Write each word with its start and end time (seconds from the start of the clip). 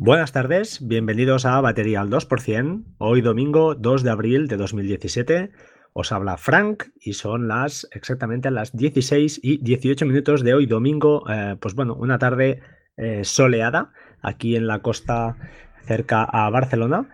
Buenas 0.00 0.30
tardes, 0.30 0.86
bienvenidos 0.86 1.44
a 1.44 1.60
Batería 1.60 2.00
al 2.00 2.08
2%. 2.08 2.84
Hoy 2.98 3.20
domingo 3.20 3.74
2 3.74 4.04
de 4.04 4.10
abril 4.10 4.46
de 4.46 4.56
2017 4.56 5.50
os 5.92 6.12
habla 6.12 6.36
Frank 6.36 6.84
y 7.00 7.14
son 7.14 7.48
las 7.48 7.88
exactamente 7.90 8.52
las 8.52 8.76
16 8.76 9.40
y 9.42 9.56
18 9.56 10.06
minutos 10.06 10.44
de 10.44 10.54
hoy 10.54 10.66
domingo, 10.66 11.28
eh, 11.28 11.56
pues 11.58 11.74
bueno, 11.74 11.96
una 11.96 12.20
tarde 12.20 12.60
eh, 12.96 13.24
soleada 13.24 13.90
aquí 14.22 14.54
en 14.54 14.68
la 14.68 14.82
costa 14.82 15.36
cerca 15.84 16.22
a 16.22 16.48
Barcelona. 16.48 17.10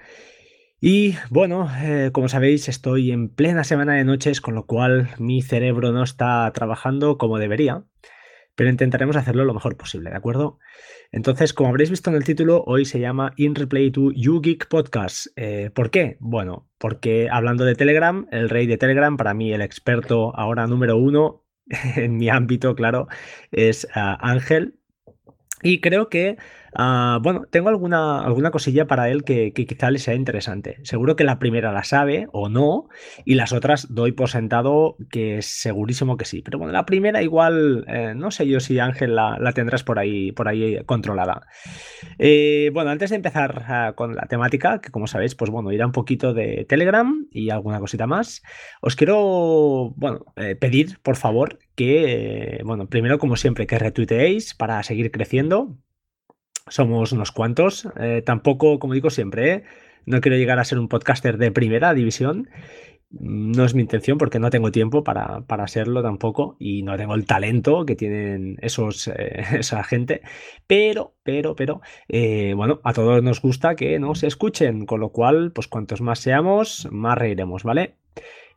Y 0.79 1.15
bueno, 1.31 1.71
eh, 1.81 2.11
como 2.13 2.29
sabéis, 2.29 2.69
estoy 2.69 3.13
en 3.13 3.31
plena 3.31 3.65
semana 3.65 3.95
de 3.95 4.05
noches, 4.05 4.43
con 4.43 4.55
lo 4.55 4.67
cual 4.67 5.09
mi 5.19 5.41
cerebro 5.41 5.91
no 5.93 6.03
está 6.03 6.53
trabajando 6.53 7.17
como 7.17 7.39
debería 7.39 7.85
pero 8.55 8.71
intentaremos 8.71 9.17
hacerlo 9.17 9.45
lo 9.45 9.55
mejor 9.55 9.77
posible, 9.77 10.11
¿de 10.11 10.17
acuerdo? 10.17 10.59
Entonces, 11.13 11.53
como 11.53 11.71
habréis 11.71 11.91
visto 11.91 12.11
en 12.11 12.17
el 12.17 12.25
título, 12.25 12.63
hoy 12.67 12.85
se 12.85 13.01
llama 13.01 13.33
In 13.37 13.55
Replay 13.55 13.91
to 13.91 14.11
YouGeek 14.13 14.69
Podcast. 14.69 15.27
Eh, 15.37 15.71
¿Por 15.75 15.91
qué? 15.91 16.17
Bueno, 16.21 16.69
porque 16.79 17.29
hablando 17.31 17.65
de 17.65 17.75
Telegram, 17.75 18.27
el 18.31 18.49
rey 18.49 18.67
de 18.67 18.79
Telegram, 18.79 19.17
para 19.17 19.35
mí 19.35 19.53
el 19.53 19.63
experto 19.63 20.37
ahora 20.37 20.67
número 20.67 20.97
uno 20.97 21.45
en 21.97 22.17
mi 22.17 22.29
ámbito, 22.29 22.75
claro, 22.75 23.09
es 23.51 23.89
ah, 23.95 24.19
Ángel. 24.21 24.79
Y 25.63 25.81
creo 25.81 26.09
que 26.09 26.37
Ah, 26.75 27.21
bueno, 27.23 27.45
tengo 27.51 27.69
alguna, 27.69 28.21
alguna 28.21 28.51
cosilla 28.51 28.87
para 28.87 29.09
él 29.09 29.23
que, 29.23 29.53
quizá 29.53 29.91
le 29.91 29.99
sea 29.99 30.15
interesante. 30.15 30.79
Seguro 30.83 31.15
que 31.15 31.25
la 31.25 31.39
primera 31.39 31.73
la 31.73 31.85
sabe 31.85 32.27
o 32.33 32.49
no, 32.49 32.89
y 33.25 33.35
las 33.35 33.53
otras 33.53 33.95
doy 33.95 34.13
por 34.13 34.29
sentado 34.29 34.97
que 35.11 35.41
segurísimo 35.43 36.17
que 36.17 36.25
sí. 36.25 36.43
Pero 36.43 36.59
bueno, 36.59 36.73
la 36.73 36.85
primera 36.85 37.23
igual, 37.23 37.85
eh, 37.89 38.15
no 38.17 38.31
sé 38.31 38.49
yo 38.49 38.59
si 38.59 38.79
Ángel 38.81 39.15
la, 39.15 39.53
tendrás 39.55 39.85
por 39.85 39.99
ahí, 40.01 40.33
por 40.33 40.49
ahí 40.49 40.83
controlada. 40.85 41.47
Eh, 42.19 42.71
bueno, 42.75 42.91
antes 42.91 43.11
de 43.11 43.17
empezar 43.17 43.65
ah, 43.69 43.93
con 43.95 44.17
la 44.17 44.27
temática, 44.27 44.81
que 44.81 44.91
como 44.91 45.07
sabéis, 45.07 45.37
pues 45.37 45.51
bueno, 45.51 45.71
irá 45.71 45.87
un 45.87 45.93
poquito 45.93 46.35
de 46.35 46.67
Telegram 46.69 47.27
y 47.31 47.51
alguna 47.51 47.79
cosita 47.79 48.07
más, 48.07 48.43
os 48.81 48.97
quiero, 48.97 49.93
bueno, 49.97 50.25
eh, 50.37 50.57
pedir, 50.57 50.99
por 51.03 51.17
favor, 51.17 51.59
que, 51.77 52.61
bueno, 52.65 52.89
primero, 52.89 53.19
como 53.19 53.37
siempre, 53.37 53.67
que 53.67 53.79
retuiteéis 53.79 54.55
para 54.55 54.83
seguir 54.83 55.11
creciendo 55.11 55.77
somos 56.67 57.13
unos 57.13 57.33
cuantos. 57.33 57.89
Eh, 57.99 58.23
tampoco, 58.25 58.79
como 58.79 58.95
digo 58.95 59.11
siempre, 59.11 59.53
¿eh? 59.53 59.65
no 60.07 60.21
quiero 60.21 60.37
llegar 60.37 60.59
a 60.59 60.65
ser 60.65 60.79
un 60.79 60.89
podcaster 60.89 61.39
de 61.39 61.51
primera 61.51 61.95
división. 61.95 62.49
No 63.11 63.65
es 63.65 63.75
mi 63.75 63.83
intención 63.83 64.19
porque 64.19 64.41
no 64.41 64.51
tengo 64.51 64.73
tiempo 64.73 65.05
para, 65.05 65.43
para 65.43 65.69
serlo 65.69 66.03
tampoco 66.03 66.57
y 66.59 66.83
no 66.83 66.97
tengo 66.97 67.15
el 67.15 67.27
talento 67.27 67.87
que 67.87 67.95
tienen 67.95 68.57
esos, 68.61 69.07
eh, 69.09 69.45
esa 69.59 69.85
gente. 69.85 70.23
Pero, 70.67 71.15
pero, 71.23 71.55
pero, 71.55 71.81
bueno, 72.57 72.81
a 72.83 72.93
todos 72.93 73.23
nos 73.23 73.41
gusta 73.41 73.77
que 73.77 73.99
nos 74.01 74.25
escuchen, 74.25 74.85
con 74.87 75.01
lo 75.01 75.11
cual, 75.11 75.53
pues 75.53 75.69
cuantos 75.69 76.01
más 76.01 76.19
seamos, 76.19 76.89
más 76.91 77.17
reiremos, 77.17 77.63
¿vale? 77.63 77.97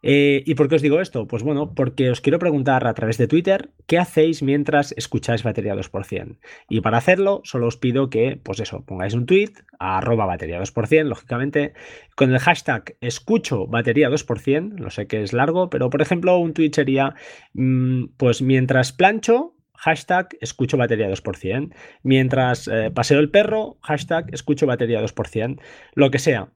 Eh, 0.03 0.43
¿Y 0.45 0.55
por 0.55 0.69
qué 0.69 0.75
os 0.75 0.81
digo 0.81 1.01
esto? 1.01 1.27
Pues 1.27 1.43
bueno, 1.43 1.73
porque 1.73 2.09
os 2.09 2.21
quiero 2.21 2.39
preguntar 2.39 2.87
a 2.87 2.93
través 2.93 3.17
de 3.17 3.27
Twitter 3.27 3.71
qué 3.87 3.97
hacéis 3.97 4.43
mientras 4.43 4.93
escucháis 4.97 5.43
batería 5.43 5.75
2%. 5.75 6.37
Y 6.69 6.81
para 6.81 6.97
hacerlo, 6.97 7.41
solo 7.43 7.67
os 7.67 7.77
pido 7.77 8.09
que, 8.09 8.39
pues 8.41 8.59
eso, 8.59 8.83
pongáis 8.85 9.13
un 9.13 9.25
tweet 9.25 9.53
a 9.79 9.97
arroba 9.97 10.25
batería 10.25 10.59
2%, 10.59 11.03
lógicamente, 11.03 11.73
con 12.15 12.31
el 12.31 12.39
hashtag 12.39 12.95
escucho 13.01 13.67
batería 13.67 14.09
2%, 14.09 14.77
lo 14.77 14.89
sé 14.89 15.07
que 15.07 15.23
es 15.23 15.33
largo, 15.33 15.69
pero 15.69 15.89
por 15.89 16.01
ejemplo, 16.01 16.37
un 16.37 16.53
tweet 16.53 16.71
sería, 16.73 17.15
mm, 17.53 18.05
pues 18.17 18.41
mientras 18.41 18.91
plancho, 18.91 19.57
hashtag 19.77 20.37
escucho 20.41 20.77
batería 20.77 21.09
2%. 21.09 21.73
Mientras 22.03 22.67
eh, 22.67 22.91
paseo 22.93 23.19
el 23.19 23.29
perro, 23.29 23.77
hashtag 23.81 24.33
escucho 24.33 24.65
batería 24.65 25.01
2%. 25.01 25.61
Lo 25.93 26.11
que 26.11 26.19
sea. 26.19 26.51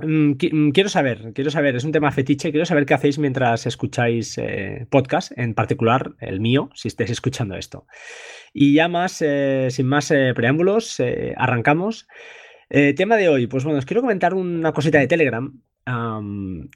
Mm, 0.00 0.34
mm, 0.52 0.70
quiero 0.70 0.88
saber, 0.88 1.32
quiero 1.34 1.50
saber, 1.50 1.74
es 1.74 1.82
un 1.82 1.90
tema 1.90 2.12
fetiche, 2.12 2.52
quiero 2.52 2.64
saber 2.66 2.86
qué 2.86 2.94
hacéis 2.94 3.18
mientras 3.18 3.66
escucháis 3.66 4.38
eh, 4.38 4.86
podcast, 4.90 5.32
en 5.36 5.54
particular 5.54 6.14
el 6.20 6.38
mío, 6.38 6.70
si 6.74 6.86
estáis 6.86 7.10
escuchando 7.10 7.56
esto. 7.56 7.86
Y 8.52 8.74
ya 8.74 8.86
más, 8.86 9.20
eh, 9.22 9.68
sin 9.70 9.86
más 9.86 10.10
eh, 10.12 10.32
preámbulos, 10.36 11.02
arrancamos. 11.36 12.06
tema 12.68 13.16
de 13.16 13.28
hoy, 13.28 13.46
pues 13.48 13.64
bueno, 13.64 13.78
os 13.78 13.86
quiero 13.86 14.02
comentar 14.02 14.34
una 14.34 14.72
cosita 14.72 14.98
de 14.98 15.08
Telegram 15.08 15.52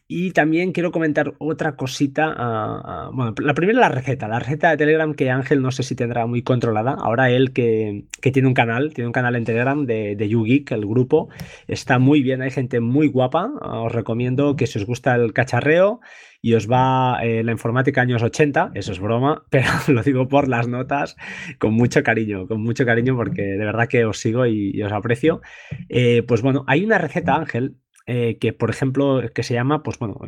y 0.09 0.31
también 0.33 0.73
quiero 0.73 0.93
comentar 0.93 1.34
otra 1.39 1.77
cosita. 1.77 2.34
Ah, 2.37 2.83
ah, 2.84 3.11
bueno, 3.12 3.34
la 3.39 3.55
primera 3.55 3.81
la 3.81 3.89
receta, 3.89 4.28
la 4.28 4.39
receta 4.39 4.71
de 4.71 4.77
Telegram 4.77 5.15
que 5.15 5.31
Ángel 5.31 5.62
no 5.62 5.71
sé 5.71 5.83
si 5.83 5.95
tendrá 5.95 6.27
muy 6.27 6.43
controlada. 6.43 6.93
Ahora 6.93 7.31
él 7.31 7.53
que, 7.53 8.05
tiene 8.33 8.49
un 8.49 8.55
canal, 8.55 8.93
tiene 8.95 9.06
un 9.09 9.12
canal 9.12 9.37
en 9.37 9.45
Telegram 9.45 9.84
de, 9.84 10.17
de 10.17 10.28
YouGeek, 10.28 10.72
el 10.72 10.87
grupo, 10.87 11.28
está 11.69 11.99
muy 11.99 12.22
bien, 12.22 12.43
hay 12.43 12.51
gente 12.51 12.81
muy 12.81 13.09
guapa. 13.09 13.51
Ah, 13.61 13.81
os 13.81 13.93
recomiendo 13.93 14.56
que 14.56 14.67
si 14.67 14.78
os 14.78 14.87
gusta 14.87 15.15
el 15.15 15.33
cacharreo 15.33 16.01
y 16.43 16.55
os 16.55 16.69
va 16.71 17.21
eh, 17.22 17.45
la 17.45 17.53
informática 17.53 18.03
años 18.03 18.22
80, 18.22 18.72
eso 18.75 18.93
es 18.93 18.99
broma, 18.99 19.45
pero 19.51 19.69
lo 19.89 20.03
digo 20.03 20.28
por 20.28 20.49
las 20.49 20.69
notas 20.69 21.17
con 21.59 21.72
mucho 21.72 22.03
cariño, 22.03 22.47
con 22.49 22.61
mucho 22.61 22.84
cariño 22.84 23.17
porque 23.17 23.43
de 23.43 23.65
verdad 23.65 23.89
que 23.89 24.05
os 24.05 24.19
sigo 24.19 24.45
y, 24.47 24.83
os 24.83 24.93
aprecio. 24.93 25.41
Eh, 25.89 26.25
pues 26.27 26.43
bueno, 26.43 26.65
hay 26.67 26.84
una 26.84 26.99
receta, 26.99 27.37
Ángel, 27.37 27.77
eh, 28.07 28.39
que, 28.39 28.53
por 28.53 28.71
ejemplo, 28.71 29.23
que 29.35 29.43
se 29.43 29.55
llama, 29.55 29.83
pues 29.83 29.99
bueno, 29.99 30.19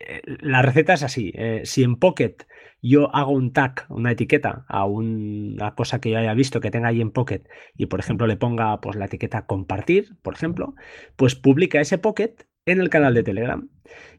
eh, 0.00 0.22
la 0.40 0.62
receta 0.62 0.94
es 0.94 1.02
así. 1.02 1.32
Eh, 1.34 1.62
si 1.64 1.82
en 1.82 1.96
Pocket 1.96 2.36
yo 2.80 3.14
hago 3.14 3.32
un 3.32 3.52
tag, 3.52 3.86
una 3.90 4.12
etiqueta 4.12 4.64
a 4.68 4.86
una 4.86 5.74
cosa 5.74 6.00
que 6.00 6.10
yo 6.10 6.18
haya 6.18 6.34
visto 6.34 6.60
que 6.60 6.70
tenga 6.70 6.88
ahí 6.88 7.00
en 7.00 7.10
Pocket 7.10 7.42
y, 7.76 7.86
por 7.86 8.00
ejemplo, 8.00 8.26
le 8.26 8.36
ponga 8.36 8.80
pues 8.80 8.96
la 8.96 9.04
etiqueta 9.04 9.46
compartir, 9.46 10.16
por 10.22 10.34
ejemplo, 10.34 10.74
pues 11.16 11.34
publica 11.34 11.80
ese 11.80 11.98
Pocket 11.98 12.34
en 12.64 12.80
el 12.80 12.90
canal 12.90 13.14
de 13.14 13.22
Telegram. 13.22 13.68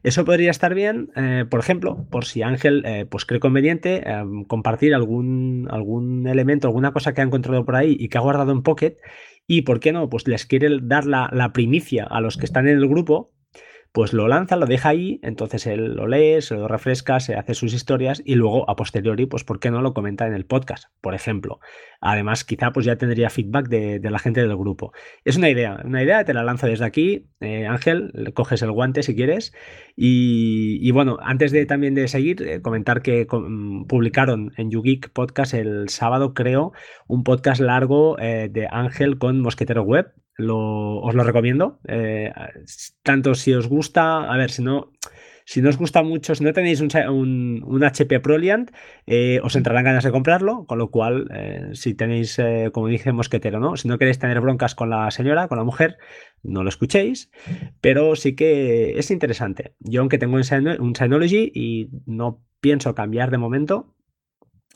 Eso 0.02 0.24
podría 0.24 0.50
estar 0.50 0.74
bien, 0.74 1.10
por 1.50 1.60
ejemplo, 1.60 2.06
por 2.10 2.26
si 2.26 2.42
Ángel 2.42 2.84
pues 3.10 3.24
cree 3.24 3.40
conveniente 3.40 4.04
compartir 4.46 4.94
algún, 4.94 5.66
algún 5.70 6.28
elemento, 6.28 6.68
alguna 6.68 6.92
cosa 6.92 7.14
que 7.14 7.22
ha 7.22 7.24
encontrado 7.24 7.64
por 7.64 7.74
ahí 7.74 7.96
y 7.98 8.08
que 8.08 8.18
ha 8.18 8.20
guardado 8.20 8.52
en 8.52 8.62
Pocket 8.62 8.98
y, 9.46 9.62
¿por 9.62 9.80
qué 9.80 9.92
no? 9.92 10.08
Pues 10.08 10.26
les 10.26 10.46
quiere 10.46 10.68
dar 10.82 11.06
la, 11.06 11.28
la 11.32 11.52
primicia 11.52 12.04
a 12.04 12.20
los 12.20 12.36
que 12.36 12.46
están 12.46 12.66
en 12.68 12.78
el 12.78 12.88
grupo 12.88 13.32
pues 13.94 14.12
lo 14.12 14.26
lanza, 14.26 14.56
lo 14.56 14.66
deja 14.66 14.88
ahí, 14.88 15.20
entonces 15.22 15.68
él 15.68 15.94
lo 15.94 16.08
lee, 16.08 16.42
se 16.42 16.56
lo 16.56 16.66
refresca, 16.66 17.20
se 17.20 17.36
hace 17.36 17.54
sus 17.54 17.72
historias 17.74 18.20
y 18.24 18.34
luego 18.34 18.68
a 18.68 18.74
posteriori, 18.74 19.26
pues 19.26 19.44
¿por 19.44 19.60
qué 19.60 19.70
no 19.70 19.82
lo 19.82 19.94
comenta 19.94 20.26
en 20.26 20.34
el 20.34 20.46
podcast, 20.46 20.86
por 21.00 21.14
ejemplo? 21.14 21.60
Además, 22.00 22.42
quizá 22.42 22.72
pues 22.72 22.86
ya 22.86 22.96
tendría 22.96 23.30
feedback 23.30 23.68
de, 23.68 24.00
la 24.02 24.18
gente 24.18 24.40
del 24.40 24.56
grupo. 24.56 24.92
Es 25.24 25.36
una 25.36 25.48
idea, 25.48 25.80
una 25.84 26.02
idea, 26.02 26.24
te 26.24 26.34
la 26.34 26.42
lanzo 26.42 26.66
desde 26.66 26.84
aquí, 26.84 27.28
eh, 27.38 27.68
Ángel, 27.68 28.32
coges 28.34 28.62
el 28.62 28.72
guante 28.72 29.04
si 29.04 29.14
quieres. 29.14 29.52
Y, 29.94 30.90
bueno, 30.90 31.18
antes 31.22 31.52
de 31.52 31.64
también 31.64 31.94
de 31.94 32.08
seguir, 32.08 32.42
eh, 32.42 32.62
comentar 32.62 33.00
que 33.00 33.28
publicaron 33.88 34.52
en 34.56 34.72
YouGeek 34.72 35.12
Podcast 35.12 35.54
el 35.54 35.88
sábado, 35.88 36.34
creo, 36.34 36.72
un 37.06 37.22
podcast 37.22 37.60
largo 37.60 38.18
eh, 38.18 38.48
de 38.50 38.66
Ángel 38.68 39.18
con 39.18 39.40
Mosquetero 39.40 39.84
Web, 39.84 40.12
os 40.38 41.14
lo 41.14 41.24
recomiendo. 41.24 41.80
Eh, 41.86 42.32
tanto 43.02 43.34
si 43.34 43.54
os 43.54 43.68
gusta, 43.68 44.24
a 44.24 44.36
ver, 44.36 44.50
si 44.50 44.62
no, 44.62 44.92
si 45.44 45.62
no 45.62 45.68
os 45.68 45.76
gusta 45.76 46.02
mucho, 46.02 46.34
si 46.34 46.42
no 46.42 46.52
tenéis 46.52 46.80
un, 46.80 47.62
un, 47.64 47.84
HP 47.84 48.20
Proliant, 48.20 48.70
eh, 49.06 49.40
os 49.42 49.56
entrarán 49.56 49.84
ganas 49.84 50.04
de 50.04 50.10
comprarlo, 50.10 50.66
con 50.66 50.78
lo 50.78 50.90
cual, 50.90 51.28
eh, 51.34 51.70
si 51.72 51.94
tenéis, 51.94 52.38
como 52.72 52.88
dije, 52.88 53.12
mosquetero, 53.12 53.60
¿no? 53.60 53.76
Si 53.76 53.88
no 53.88 53.98
queréis 53.98 54.18
tener 54.18 54.40
broncas 54.40 54.74
con 54.74 54.90
la 54.90 55.10
señora, 55.10 55.48
con 55.48 55.58
la 55.58 55.64
mujer, 55.64 55.98
no 56.42 56.62
lo 56.62 56.68
escuchéis, 56.68 57.30
pero 57.80 58.16
sí 58.16 58.34
que 58.34 58.98
es 58.98 59.10
interesante. 59.10 59.74
Yo, 59.80 60.00
aunque 60.00 60.18
tengo 60.18 60.34
un 60.36 60.94
Synology 60.94 61.52
y 61.54 61.90
no 62.06 62.42
pienso 62.60 62.94
cambiar 62.94 63.30
de 63.30 63.38
momento, 63.38 63.94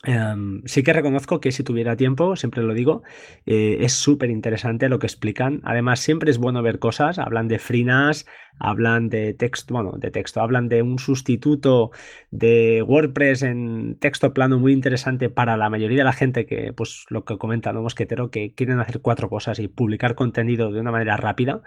Em, 0.03 0.61
sí 0.65 0.81
que 0.81 0.93
reconozco 0.93 1.41
que 1.41 1.51
si 1.51 1.63
tuviera 1.63 1.97
tiempo, 1.97 2.37
siempre 2.37 2.63
lo 2.63 2.73
digo, 2.73 3.03
eh, 3.45 3.79
es 3.81 3.93
súper 3.93 4.29
interesante 4.29 4.87
lo 4.87 4.97
que 4.97 5.07
explican. 5.07 5.59
Además, 5.65 5.99
siempre 5.99 6.31
es 6.31 6.37
bueno 6.37 6.61
ver 6.61 6.79
cosas. 6.79 7.19
Hablan 7.19 7.49
de 7.49 7.59
FreeNAS, 7.59 8.25
hablan 8.59 9.09
de 9.09 9.33
texto, 9.33 9.73
bueno, 9.73 9.93
de 9.97 10.11
texto, 10.11 10.41
hablan 10.41 10.69
de 10.69 10.83
un 10.83 10.99
sustituto 10.99 11.91
de 12.31 12.81
WordPress 12.81 13.43
en 13.43 13.97
texto 13.99 14.33
plano 14.33 14.57
muy 14.59 14.73
interesante 14.73 15.29
para 15.29 15.57
la 15.57 15.69
mayoría 15.69 15.99
de 15.99 16.03
la 16.05 16.13
gente 16.13 16.45
que, 16.45 16.71
pues 16.73 17.05
lo 17.09 17.25
que 17.25 17.37
comenta 17.37 17.73
¿no? 17.73 17.81
Mosquetero, 17.81 18.31
que 18.31 18.53
quieren 18.53 18.79
hacer 18.79 19.01
cuatro 19.01 19.29
cosas 19.29 19.59
y 19.59 19.67
publicar 19.67 20.15
contenido 20.15 20.71
de 20.71 20.79
una 20.79 20.91
manera 20.91 21.17
rápida. 21.17 21.61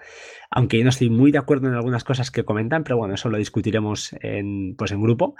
Aunque 0.51 0.79
yo 0.79 0.85
no 0.85 0.91
estoy 0.91 1.11
muy 1.11 1.33
de 1.33 1.39
acuerdo 1.39 1.69
en 1.69 1.75
algunas 1.75 2.05
cosas 2.05 2.31
que 2.31 2.45
comentan, 2.45 2.85
pero 2.85 2.99
bueno, 2.99 3.15
eso 3.15 3.29
lo 3.31 3.39
discutiremos 3.39 4.15
en, 4.21 4.75
pues, 4.77 4.93
en 4.93 5.03
grupo. 5.03 5.35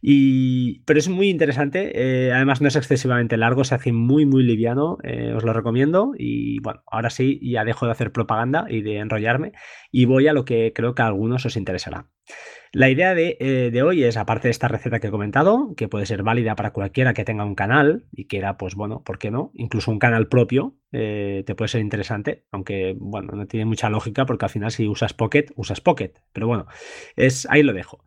Y, 0.00 0.80
pero 0.80 0.98
es 0.98 1.08
muy 1.08 1.28
interesante. 1.28 1.92
Eh, 1.94 2.32
además 2.34 2.60
no 2.60 2.68
es 2.68 2.76
excesivamente 2.76 3.36
largo, 3.36 3.64
se 3.64 3.74
hace 3.74 3.92
muy, 3.92 4.26
muy 4.26 4.42
liviano. 4.42 4.98
os 5.34 5.44
lo 5.44 5.52
recomiendo. 5.52 6.12
Y 6.18 6.60
bueno, 6.60 6.82
ahora 6.86 7.10
sí, 7.10 7.40
ya 7.42 7.64
dejo 7.64 7.86
de 7.86 7.92
hacer 7.92 8.12
propaganda 8.12 8.66
y 8.68 8.82
de 8.82 8.98
enrollarme 8.98 9.52
y 9.90 10.06
voy 10.06 10.28
a 10.28 10.32
lo 10.32 10.44
que 10.44 10.72
creo 10.74 10.94
que 10.94 11.02
a 11.02 11.06
algunos 11.06 11.46
os 11.46 11.56
interesará. 11.56 12.08
La 12.74 12.90
idea 12.90 13.14
eh, 13.16 13.70
de, 13.72 13.82
hoy 13.84 14.02
es, 14.02 14.16
aparte 14.16 14.48
de 14.48 14.50
esta 14.50 14.66
receta 14.66 14.98
que 14.98 15.06
he 15.06 15.10
comentado, 15.12 15.74
que 15.76 15.86
puede 15.86 16.06
ser 16.06 16.24
válida 16.24 16.56
para 16.56 16.72
cualquiera 16.72 17.14
que 17.14 17.24
tenga 17.24 17.44
un 17.44 17.54
canal 17.54 18.06
y 18.10 18.26
quiera, 18.26 18.56
pues 18.56 18.74
bueno, 18.74 19.04
¿por 19.04 19.18
qué 19.18 19.30
no? 19.30 19.52
Incluso 19.54 19.92
un 19.92 20.00
canal 20.00 20.26
propio 20.26 20.74
eh, 20.90 21.44
te 21.46 21.54
puede 21.54 21.68
ser 21.68 21.82
interesante, 21.82 22.46
aunque, 22.50 22.96
bueno, 22.98 23.32
no 23.36 23.46
tiene 23.46 23.64
mucha 23.64 23.88
lógica 23.90 24.26
porque 24.26 24.46
al 24.46 24.50
final 24.50 24.72
si 24.72 24.88
usas 24.88 25.14
Pocket, 25.14 25.52
usas 25.54 25.80
Pocket. 25.80 26.14
Pero 26.32 26.48
bueno, 26.48 26.66
es, 27.14 27.46
ahí 27.48 27.62
lo 27.62 27.72
dejo. 27.72 28.04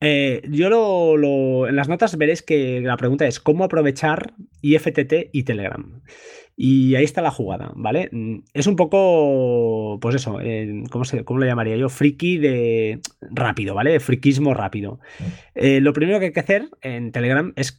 Eh, 0.00 0.42
yo 0.48 0.70
lo, 0.70 1.68
en 1.68 1.76
las 1.76 1.88
notas 1.88 2.16
veréis 2.16 2.42
que 2.42 2.80
la 2.80 2.96
pregunta 2.96 3.26
es 3.26 3.38
cómo 3.38 3.64
aprovechar 3.64 4.34
IFTT 4.62 5.30
y 5.32 5.42
Telegram. 5.42 6.00
Y 6.56 6.94
ahí 6.94 7.04
está 7.04 7.22
la 7.22 7.30
jugada, 7.30 7.72
¿vale? 7.74 8.08
Mm, 8.12 8.40
es 8.52 8.66
un 8.66 8.76
poco, 8.76 9.98
pues 10.00 10.14
eso, 10.16 10.40
eh, 10.40 10.84
¿cómo, 10.90 11.04
se, 11.04 11.24
¿cómo, 11.24 11.40
lo 11.40 11.46
llamaría 11.46 11.76
yo? 11.76 11.88
Friki 11.88 12.38
de 12.38 13.00
rápido, 13.20 13.74
¿vale? 13.74 14.00
Friquismo 14.00 14.54
rápido. 14.54 15.00
Eh, 15.54 15.80
lo 15.80 15.92
primero 15.92 16.18
que 16.18 16.26
hay 16.26 16.32
que 16.32 16.40
hacer 16.40 16.68
en 16.82 17.12
Telegram 17.12 17.52
es 17.56 17.76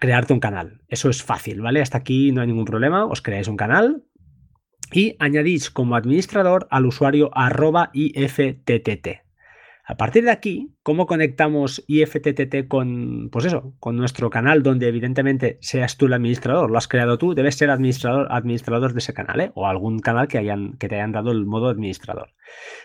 crearte 0.00 0.32
un 0.32 0.40
canal. 0.40 0.82
Eso 0.88 1.10
es 1.10 1.22
fácil, 1.22 1.60
¿vale? 1.60 1.80
Hasta 1.80 1.98
aquí 1.98 2.32
no 2.32 2.40
hay 2.40 2.46
ningún 2.46 2.64
problema. 2.64 3.06
Os 3.06 3.22
creáis 3.22 3.48
un 3.48 3.56
canal 3.56 4.04
y 4.92 5.16
añadís 5.18 5.70
como 5.70 5.96
administrador 5.96 6.66
al 6.70 6.86
usuario 6.86 7.30
arroba 7.34 7.90
IFTTT. 7.92 9.23
A 9.86 9.98
partir 9.98 10.24
de 10.24 10.30
aquí, 10.30 10.74
¿cómo 10.82 11.06
conectamos 11.06 11.84
IFTTT 11.86 12.68
con, 12.68 13.28
pues 13.30 13.44
eso, 13.44 13.74
con 13.80 13.96
nuestro 13.96 14.30
canal 14.30 14.62
donde 14.62 14.88
evidentemente 14.88 15.58
seas 15.60 15.98
tú 15.98 16.06
el 16.06 16.14
administrador? 16.14 16.70
Lo 16.70 16.78
has 16.78 16.88
creado 16.88 17.18
tú, 17.18 17.34
debes 17.34 17.56
ser 17.56 17.68
administrador, 17.68 18.28
administrador 18.30 18.94
de 18.94 19.00
ese 19.00 19.12
canal, 19.12 19.40
¿eh? 19.40 19.52
O 19.54 19.66
algún 19.66 19.98
canal 19.98 20.26
que, 20.26 20.38
hayan, 20.38 20.78
que 20.78 20.88
te 20.88 20.94
hayan 20.94 21.12
dado 21.12 21.32
el 21.32 21.44
modo 21.44 21.68
administrador. 21.68 22.32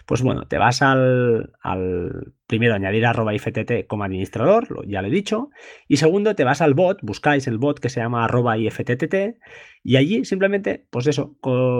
Pues 0.06 0.22
bueno, 0.22 0.46
te 0.48 0.58
vas 0.58 0.82
al, 0.82 1.54
al 1.62 2.34
primero 2.48 2.74
añadir 2.74 3.06
arroba 3.06 3.34
IFTT 3.34 3.88
como 3.88 4.04
administrador, 4.04 4.86
ya 4.86 5.02
lo 5.02 5.08
he 5.08 5.12
dicho. 5.12 5.52
Y 5.88 5.98
segundo, 5.98 6.36
te 6.36 6.44
vas 6.44 6.62
al 6.62 6.74
bot, 6.74 7.00
buscáis 7.02 7.48
el 7.48 7.60
bot 7.60 7.80
que 7.80 7.90
se 7.90 8.02
llama 8.02 8.26
arroba 8.26 8.58
IFTTT 8.58 9.38
y 9.84 9.96
allí 9.96 10.26
simplemente, 10.26 10.86
pues 10.90 11.08
eso, 11.08 11.38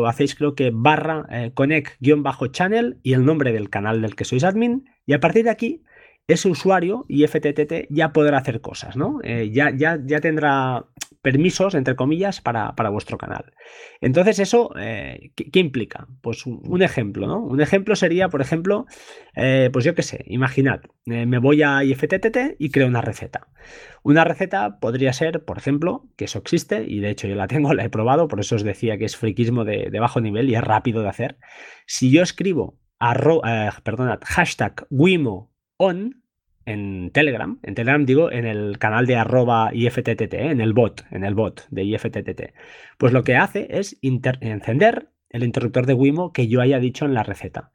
hacéis 0.08 0.36
creo 0.36 0.56
que 0.56 0.72
barra 0.74 1.26
eh, 1.30 1.52
connect-channel 1.54 3.00
y 3.04 3.14
el 3.14 3.26
nombre 3.26 3.52
del 3.52 3.70
canal 3.70 4.02
del 4.02 4.16
que 4.16 4.24
sois 4.24 4.44
admin 4.44 4.86
y 5.10 5.14
a 5.14 5.20
partir 5.20 5.44
de 5.44 5.50
aquí 5.50 5.82
ese 6.28 6.48
usuario 6.50 7.04
IFTTT 7.08 7.88
ya 7.90 8.14
podrá 8.14 8.38
hacer 8.38 8.62
cosas, 8.62 8.96
¿no? 8.96 9.18
Eh, 9.24 9.50
ya, 9.52 9.72
ya, 9.76 9.98
ya 10.06 10.20
tendrá 10.20 10.86
permisos, 11.24 11.74
entre 11.74 11.96
comillas, 11.96 12.42
para, 12.42 12.72
vuestro 12.92 13.18
canal. 13.18 13.52
Entonces, 14.02 14.38
¿eso 14.38 14.70
eh, 14.80 15.32
¿qué, 15.36 15.60
implica? 15.60 16.08
Pues 16.22 16.46
un, 16.46 16.84
ejemplo, 16.84 17.26
¿no? 17.26 17.40
Un 17.40 17.60
ejemplo 17.60 17.96
sería, 17.96 18.30
por 18.30 18.42
ejemplo, 18.42 18.86
eh, 19.36 19.72
pues 19.74 19.84
yo 19.84 19.96
qué 19.96 20.04
sé, 20.04 20.24
imaginad, 20.28 20.82
me 21.06 21.40
voy 21.40 21.64
a 21.64 21.84
IFTTT 21.84 22.58
y 22.60 22.70
creo 22.70 22.88
una 22.88 23.02
receta. 23.02 23.48
Una 24.04 24.24
receta 24.24 24.80
podría 24.80 25.12
ser, 25.12 25.44
por 25.44 25.58
ejemplo, 25.58 26.06
que 26.18 26.26
eso 26.26 26.38
existe, 26.38 26.86
y 26.88 27.00
de 27.00 27.10
hecho 27.10 27.28
yo 27.28 27.34
la 27.34 27.48
tengo, 27.48 27.74
la 27.74 27.84
he 27.84 27.90
probado, 27.90 28.28
por 28.28 28.40
eso 28.40 28.56
os 28.56 28.64
decía 28.64 29.00
que 29.00 29.06
es 29.06 29.18
friquismo 29.18 29.66
de, 29.66 29.90
bajo 30.00 30.22
nivel 30.22 30.48
y 30.50 30.56
es 30.56 30.64
rápido 30.64 31.02
de 31.02 31.10
hacer. 31.10 31.38
Si 31.88 32.12
yo 32.12 32.22
escribo 32.22 32.78
arro, 33.00 33.42
perdonad, 33.84 34.20
hashtag 34.24 34.86
Wimo 34.90 35.52
on, 35.78 36.24
en 36.66 37.10
Telegram, 37.12 37.60
en 37.64 37.74
Telegram 37.74 38.06
digo 38.06 38.32
en 38.32 38.46
el 38.46 38.78
canal 38.78 39.08
de 39.08 39.16
arroba 39.16 39.72
IFTTT, 39.74 40.34
¿eh? 40.34 40.52
en 40.52 40.62
el 40.62 40.74
bot, 40.74 41.04
en 41.10 41.24
el 41.24 41.34
bot 41.34 41.68
de 41.72 41.84
IFTTT, 41.84 42.54
pues 42.98 43.12
lo 43.12 43.24
que 43.24 43.36
hace 43.36 43.68
es 43.72 43.98
encender 44.02 45.10
el 45.30 45.44
interruptor 45.44 45.86
de 45.86 45.94
Wimo 45.94 46.32
que 46.32 46.48
yo 46.48 46.62
haya 46.62 46.80
dicho 46.80 47.06
en 47.06 47.14
la 47.14 47.24
receta. 47.24 47.72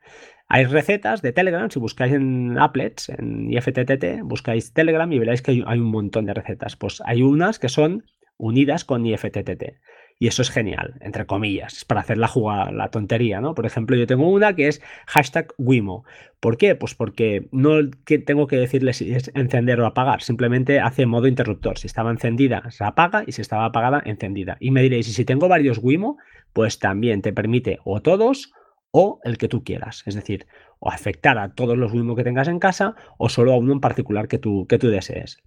Hay 0.46 0.66
recetas 0.66 1.22
de 1.22 1.32
Telegram, 1.32 1.70
si 1.70 1.78
buscáis 1.78 2.12
en 2.12 2.58
Applets, 2.58 3.08
en 3.08 3.50
IFTTT, 3.50 4.22
buscáis 4.22 4.72
Telegram 4.72 5.10
y 5.10 5.18
veréis 5.18 5.42
que 5.42 5.62
hay 5.66 5.78
un 5.78 5.90
montón 5.90 6.26
de 6.26 6.34
recetas. 6.34 6.76
Pues 6.76 7.02
hay 7.04 7.22
unas 7.22 7.58
que 7.58 7.70
son 7.70 8.04
unidas 8.36 8.84
con 8.84 9.06
IFTTT. 9.06 9.80
Y 10.24 10.26
eso 10.26 10.40
es 10.40 10.48
genial, 10.48 10.94
entre 11.02 11.26
comillas, 11.26 11.84
para 11.84 12.00
hacer 12.00 12.16
la 12.16 12.28
jugada, 12.28 12.72
la 12.72 12.88
tontería, 12.88 13.42
¿no? 13.42 13.54
Por 13.54 13.66
ejemplo, 13.66 13.94
yo 13.94 14.06
tengo 14.06 14.26
una 14.30 14.56
que 14.56 14.68
es 14.68 14.80
hashtag 15.06 15.52
Wimo. 15.58 16.06
¿Por 16.40 16.56
qué? 16.56 16.74
Pues 16.74 16.94
porque 16.94 17.46
no 17.52 17.90
tengo 18.24 18.46
que 18.46 18.56
decirle 18.56 18.94
si 18.94 19.12
es 19.12 19.30
encender 19.34 19.82
o 19.82 19.86
apagar, 19.86 20.22
simplemente 20.22 20.80
hace 20.80 21.04
modo 21.04 21.26
interruptor. 21.26 21.76
Si 21.76 21.86
estaba 21.86 22.10
encendida, 22.10 22.70
se 22.70 22.84
apaga 22.84 23.24
y 23.26 23.32
si 23.32 23.42
estaba 23.42 23.66
apagada, 23.66 24.02
encendida. 24.02 24.56
Y 24.60 24.70
me 24.70 24.80
diréis, 24.80 25.08
y 25.08 25.12
si 25.12 25.26
tengo 25.26 25.46
varios 25.46 25.78
Wimo, 25.82 26.16
pues 26.54 26.78
también 26.78 27.20
te 27.20 27.34
permite 27.34 27.80
o 27.84 28.00
todos 28.00 28.50
o 28.92 29.20
el 29.24 29.36
que 29.36 29.48
tú 29.48 29.62
quieras. 29.62 30.04
Es 30.06 30.14
decir, 30.14 30.46
o 30.78 30.90
afectar 30.90 31.36
a 31.36 31.52
todos 31.52 31.76
los 31.76 31.92
Wimo 31.92 32.16
que 32.16 32.24
tengas 32.24 32.48
en 32.48 32.60
casa 32.60 32.96
o 33.18 33.28
solo 33.28 33.52
a 33.52 33.58
uno 33.58 33.74
en 33.74 33.80
particular 33.80 34.26
que 34.26 34.38
tú, 34.38 34.66
que 34.68 34.78
tú 34.78 34.88
desees. 34.88 35.42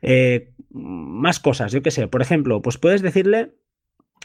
Eh, 0.00 0.54
más 0.70 1.40
cosas, 1.40 1.72
yo 1.72 1.82
qué 1.82 1.90
sé, 1.90 2.08
por 2.08 2.22
ejemplo, 2.22 2.62
pues 2.62 2.78
puedes 2.78 3.02
decirle 3.02 3.52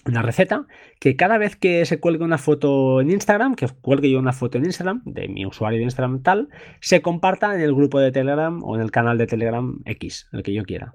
una 0.05 0.21
receta 0.21 0.65
que 0.99 1.15
cada 1.15 1.37
vez 1.37 1.55
que 1.55 1.85
se 1.85 1.99
cuelgue 1.99 2.23
una 2.23 2.37
foto 2.37 3.01
en 3.01 3.11
Instagram, 3.11 3.55
que 3.55 3.67
cuelgue 3.81 4.09
yo 4.09 4.19
una 4.19 4.33
foto 4.33 4.57
en 4.57 4.65
Instagram 4.65 5.01
de 5.05 5.27
mi 5.27 5.45
usuario 5.45 5.77
de 5.77 5.83
Instagram 5.83 6.23
tal, 6.23 6.49
se 6.79 7.01
comparta 7.01 7.53
en 7.53 7.61
el 7.61 7.73
grupo 7.73 7.99
de 7.99 8.11
Telegram 8.11 8.63
o 8.63 8.75
en 8.75 8.81
el 8.81 8.91
canal 8.91 9.17
de 9.17 9.27
Telegram 9.27 9.79
X, 9.85 10.27
el 10.31 10.43
que 10.43 10.53
yo 10.53 10.63
quiera. 10.63 10.93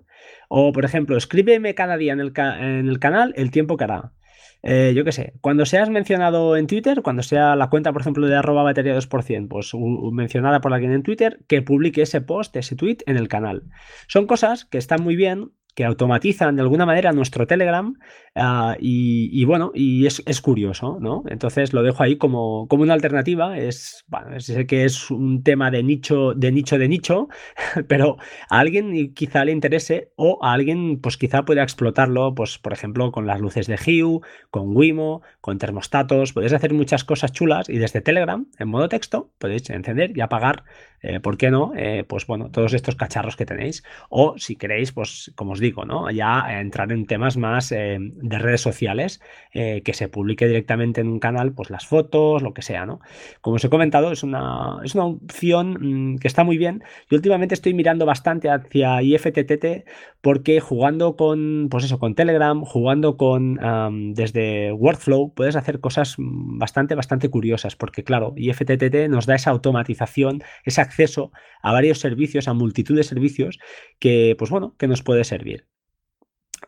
O, 0.48 0.72
por 0.72 0.84
ejemplo, 0.84 1.16
escríbeme 1.16 1.74
cada 1.74 1.96
día 1.96 2.12
en 2.12 2.20
el, 2.20 2.32
en 2.36 2.88
el 2.88 2.98
canal 2.98 3.34
el 3.36 3.50
tiempo 3.50 3.76
que 3.76 3.84
hará. 3.84 4.12
Eh, 4.66 4.94
yo 4.96 5.04
qué 5.04 5.12
sé, 5.12 5.34
cuando 5.42 5.66
seas 5.66 5.90
mencionado 5.90 6.56
en 6.56 6.66
Twitter, 6.66 7.02
cuando 7.02 7.22
sea 7.22 7.54
la 7.54 7.68
cuenta, 7.68 7.92
por 7.92 8.00
ejemplo, 8.00 8.26
de 8.26 8.36
arroba 8.36 8.62
batería 8.62 8.96
2%, 8.96 9.48
pues 9.48 9.72
mencionada 10.10 10.62
por 10.62 10.72
alguien 10.72 10.92
en 10.92 11.02
Twitter, 11.02 11.40
que 11.48 11.60
publique 11.60 12.00
ese 12.00 12.22
post, 12.22 12.56
ese 12.56 12.74
tweet 12.74 12.98
en 13.04 13.18
el 13.18 13.28
canal. 13.28 13.64
Son 14.08 14.26
cosas 14.26 14.64
que 14.64 14.78
están 14.78 15.02
muy 15.02 15.16
bien 15.16 15.50
que 15.74 15.84
automatizan 15.84 16.56
de 16.56 16.62
alguna 16.62 16.86
manera 16.86 17.12
nuestro 17.12 17.46
Telegram 17.46 17.94
ah, 18.34 18.76
y, 18.78 19.44
bueno, 19.44 19.72
y 19.74 20.06
es, 20.06 20.40
curioso, 20.40 20.98
¿no? 21.00 21.24
Entonces 21.28 21.72
lo 21.72 21.82
dejo 21.82 22.02
ahí 22.02 22.16
como, 22.16 22.68
como 22.68 22.82
una 22.82 22.94
alternativa. 22.94 23.58
Es, 23.58 24.04
bueno, 24.06 24.38
sé 24.40 24.66
que 24.66 24.84
es 24.84 25.10
un 25.10 25.42
tema 25.42 25.70
de 25.70 25.82
nicho, 25.82 26.34
de 26.34 26.52
nicho, 26.52 26.78
de 26.78 26.88
nicho, 26.88 27.28
pero 27.88 28.16
a 28.50 28.58
alguien 28.58 29.14
quizá 29.14 29.44
le 29.44 29.52
interese 29.52 30.12
o 30.16 30.38
a 30.42 30.52
alguien 30.52 31.00
pues 31.00 31.16
quizá 31.16 31.44
pueda 31.44 31.62
explotarlo, 31.62 32.34
pues 32.34 32.58
por 32.58 32.72
ejemplo 32.72 33.10
con 33.10 33.26
las 33.26 33.40
luces 33.40 33.66
de 33.66 33.74
Hue, 33.74 34.20
con 34.50 34.76
Wimo, 34.76 35.22
con 35.40 35.58
termostatos, 35.58 36.32
podéis 36.32 36.52
hacer 36.52 36.72
muchas 36.72 37.04
cosas 37.04 37.32
chulas 37.32 37.68
y 37.68 37.78
desde 37.78 38.00
Telegram, 38.00 38.46
en 38.58 38.68
modo 38.68 38.88
texto, 38.88 39.32
podéis 39.38 39.68
encender 39.70 40.16
y 40.16 40.20
apagar, 40.20 40.64
eh, 41.06 41.20
¿por 41.20 41.36
qué 41.36 41.50
no? 41.50 41.72
Eh, 41.76 42.04
pues 42.08 42.26
bueno, 42.26 42.50
todos 42.50 42.72
estos 42.72 42.96
cacharros 42.96 43.36
que 43.36 43.44
tenéis. 43.44 43.84
O 44.08 44.34
si 44.38 44.56
queréis, 44.56 44.92
pues 44.92 45.32
como 45.36 45.52
os 45.52 45.60
digo, 45.60 45.84
¿no? 45.84 46.10
Ya 46.10 46.60
entrar 46.60 46.92
en 46.92 47.06
temas 47.06 47.36
más 47.36 47.72
eh, 47.72 47.98
de 48.00 48.38
redes 48.38 48.62
sociales, 48.62 49.20
que 49.52 49.92
se 49.92 50.08
publique 50.08 50.48
directamente 50.48 51.00
en 51.00 51.08
un 51.08 51.20
canal, 51.20 51.52
pues 51.52 51.70
las 51.70 51.86
fotos, 51.86 52.42
lo 52.42 52.54
que 52.54 52.62
sea, 52.62 52.86
¿no? 52.86 53.00
Como 53.40 53.56
os 53.56 53.64
he 53.64 53.68
comentado, 53.68 54.10
es 54.10 54.24
una, 54.24 54.78
es 54.82 54.94
una 54.96 55.04
opción 55.04 56.14
mm, 56.14 56.18
que 56.18 56.26
está 56.26 56.42
muy 56.42 56.58
bien. 56.58 56.82
Yo 57.08 57.16
últimamente 57.16 57.54
estoy 57.54 57.74
mirando 57.74 58.04
bastante 58.04 58.50
hacia 58.50 59.00
IFTTT 59.02 59.86
porque 60.20 60.58
jugando 60.58 61.16
con, 61.16 61.68
pues 61.70 61.84
eso, 61.84 61.98
con 61.98 62.14
Telegram, 62.14 62.62
jugando 62.64 63.16
con 63.16 63.58
desde 64.14 64.72
Workflow, 64.72 65.34
puedes 65.34 65.54
hacer 65.54 65.80
cosas 65.80 66.16
bastante, 66.18 66.94
bastante 66.94 67.28
curiosas, 67.28 67.76
porque 67.76 68.02
claro, 68.02 68.32
IFTTT 68.36 69.08
nos 69.08 69.26
da 69.26 69.34
esa 69.34 69.50
automatización, 69.50 70.42
ese 70.64 70.80
acceso 70.94 71.32
a 71.62 71.72
varios 71.72 71.98
servicios, 71.98 72.46
a 72.46 72.54
multitud 72.54 72.96
de 72.96 73.02
servicios 73.02 73.58
que, 73.98 74.36
pues 74.38 74.50
bueno, 74.50 74.76
que 74.78 74.86
nos 74.86 75.02
puede 75.02 75.24
servir. 75.24 75.66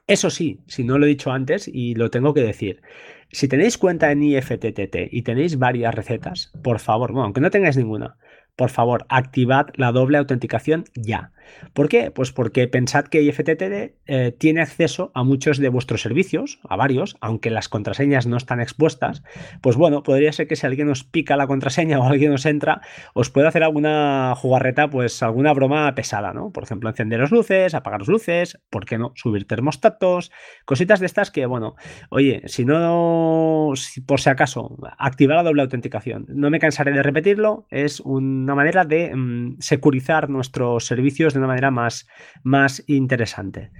Eso 0.06 0.30
sí, 0.30 0.60
si 0.66 0.84
no 0.84 0.98
lo 0.98 1.06
he 1.06 1.08
dicho 1.08 1.30
antes 1.32 1.68
y 1.68 1.94
lo 1.94 2.10
tengo 2.10 2.34
que 2.34 2.42
decir, 2.42 2.82
si 3.30 3.48
tenéis 3.48 3.78
cuenta 3.78 4.10
en 4.12 4.22
IFTTT 4.22 4.96
y 5.10 5.22
tenéis 5.22 5.58
varias 5.58 5.94
recetas, 5.94 6.52
por 6.62 6.80
favor, 6.80 7.12
bueno, 7.12 7.24
aunque 7.24 7.40
no 7.40 7.50
tengáis 7.50 7.76
ninguna, 7.76 8.16
por 8.56 8.70
favor, 8.70 9.04
activad 9.08 9.68
la 9.74 9.92
doble 9.92 10.18
autenticación 10.18 10.84
ya. 10.94 11.32
¿Por 11.72 11.88
qué? 11.88 12.10
Pues 12.10 12.32
porque 12.32 12.66
pensad 12.68 13.04
que 13.04 13.22
IFTTT 13.22 13.94
eh, 14.06 14.34
tiene 14.38 14.62
acceso 14.62 15.10
a 15.14 15.24
muchos 15.24 15.58
de 15.58 15.68
vuestros 15.68 16.02
servicios, 16.02 16.58
a 16.68 16.76
varios, 16.76 17.16
aunque 17.20 17.50
las 17.50 17.68
contraseñas 17.68 18.26
no 18.26 18.36
están 18.36 18.60
expuestas. 18.60 19.22
Pues 19.60 19.76
bueno, 19.76 20.02
podría 20.02 20.32
ser 20.32 20.48
que 20.48 20.56
si 20.56 20.66
alguien 20.66 20.88
os 20.88 21.04
pica 21.04 21.36
la 21.36 21.46
contraseña 21.46 21.98
o 22.00 22.04
alguien 22.04 22.32
os 22.32 22.46
entra, 22.46 22.80
os 23.14 23.30
puede 23.30 23.48
hacer 23.48 23.62
alguna 23.62 24.34
jugarreta, 24.36 24.88
pues 24.88 25.22
alguna 25.22 25.52
broma 25.52 25.94
pesada, 25.94 26.32
¿no? 26.32 26.50
Por 26.50 26.64
ejemplo, 26.64 26.88
encenderos 26.88 27.30
luces, 27.30 27.74
apagaros 27.74 28.08
luces, 28.08 28.58
¿por 28.70 28.84
qué 28.84 28.98
no? 28.98 29.12
Subir 29.14 29.46
termostatos, 29.46 30.32
cositas 30.64 31.00
de 31.00 31.06
estas 31.06 31.30
que, 31.30 31.46
bueno, 31.46 31.76
oye, 32.10 32.42
si 32.46 32.64
no, 32.64 33.72
por 34.06 34.20
si 34.20 34.30
acaso, 34.30 34.76
activar 34.98 35.36
la 35.36 35.42
doble 35.42 35.62
autenticación. 35.62 36.26
No 36.28 36.50
me 36.50 36.58
cansaré 36.58 36.92
de 36.92 37.02
repetirlo, 37.02 37.66
es 37.70 38.00
un 38.00 38.45
una 38.46 38.54
manera 38.54 38.84
de 38.84 39.14
mm, 39.14 39.56
securizar 39.60 40.30
nuestros 40.30 40.86
servicios 40.86 41.34
de 41.34 41.40
una 41.40 41.48
manera 41.48 41.70
más, 41.70 42.06
más 42.42 42.82
interesante. 42.86 43.70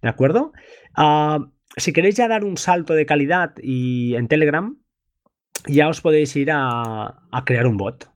¿De 0.00 0.08
acuerdo? 0.08 0.52
Ah, 0.94 1.38
si 1.76 1.92
queréis 1.92 2.16
ya 2.16 2.28
dar 2.28 2.44
un 2.44 2.56
salto 2.56 2.94
de 2.94 3.06
calidad 3.06 3.54
y 3.62 4.14
en 4.14 4.28
Telegram, 4.28 4.76
ya 5.66 5.88
os 5.88 6.00
podéis 6.00 6.34
ir 6.36 6.50
a, 6.52 7.18
crear 7.44 7.66
un 7.66 7.76
bot. 7.76 8.10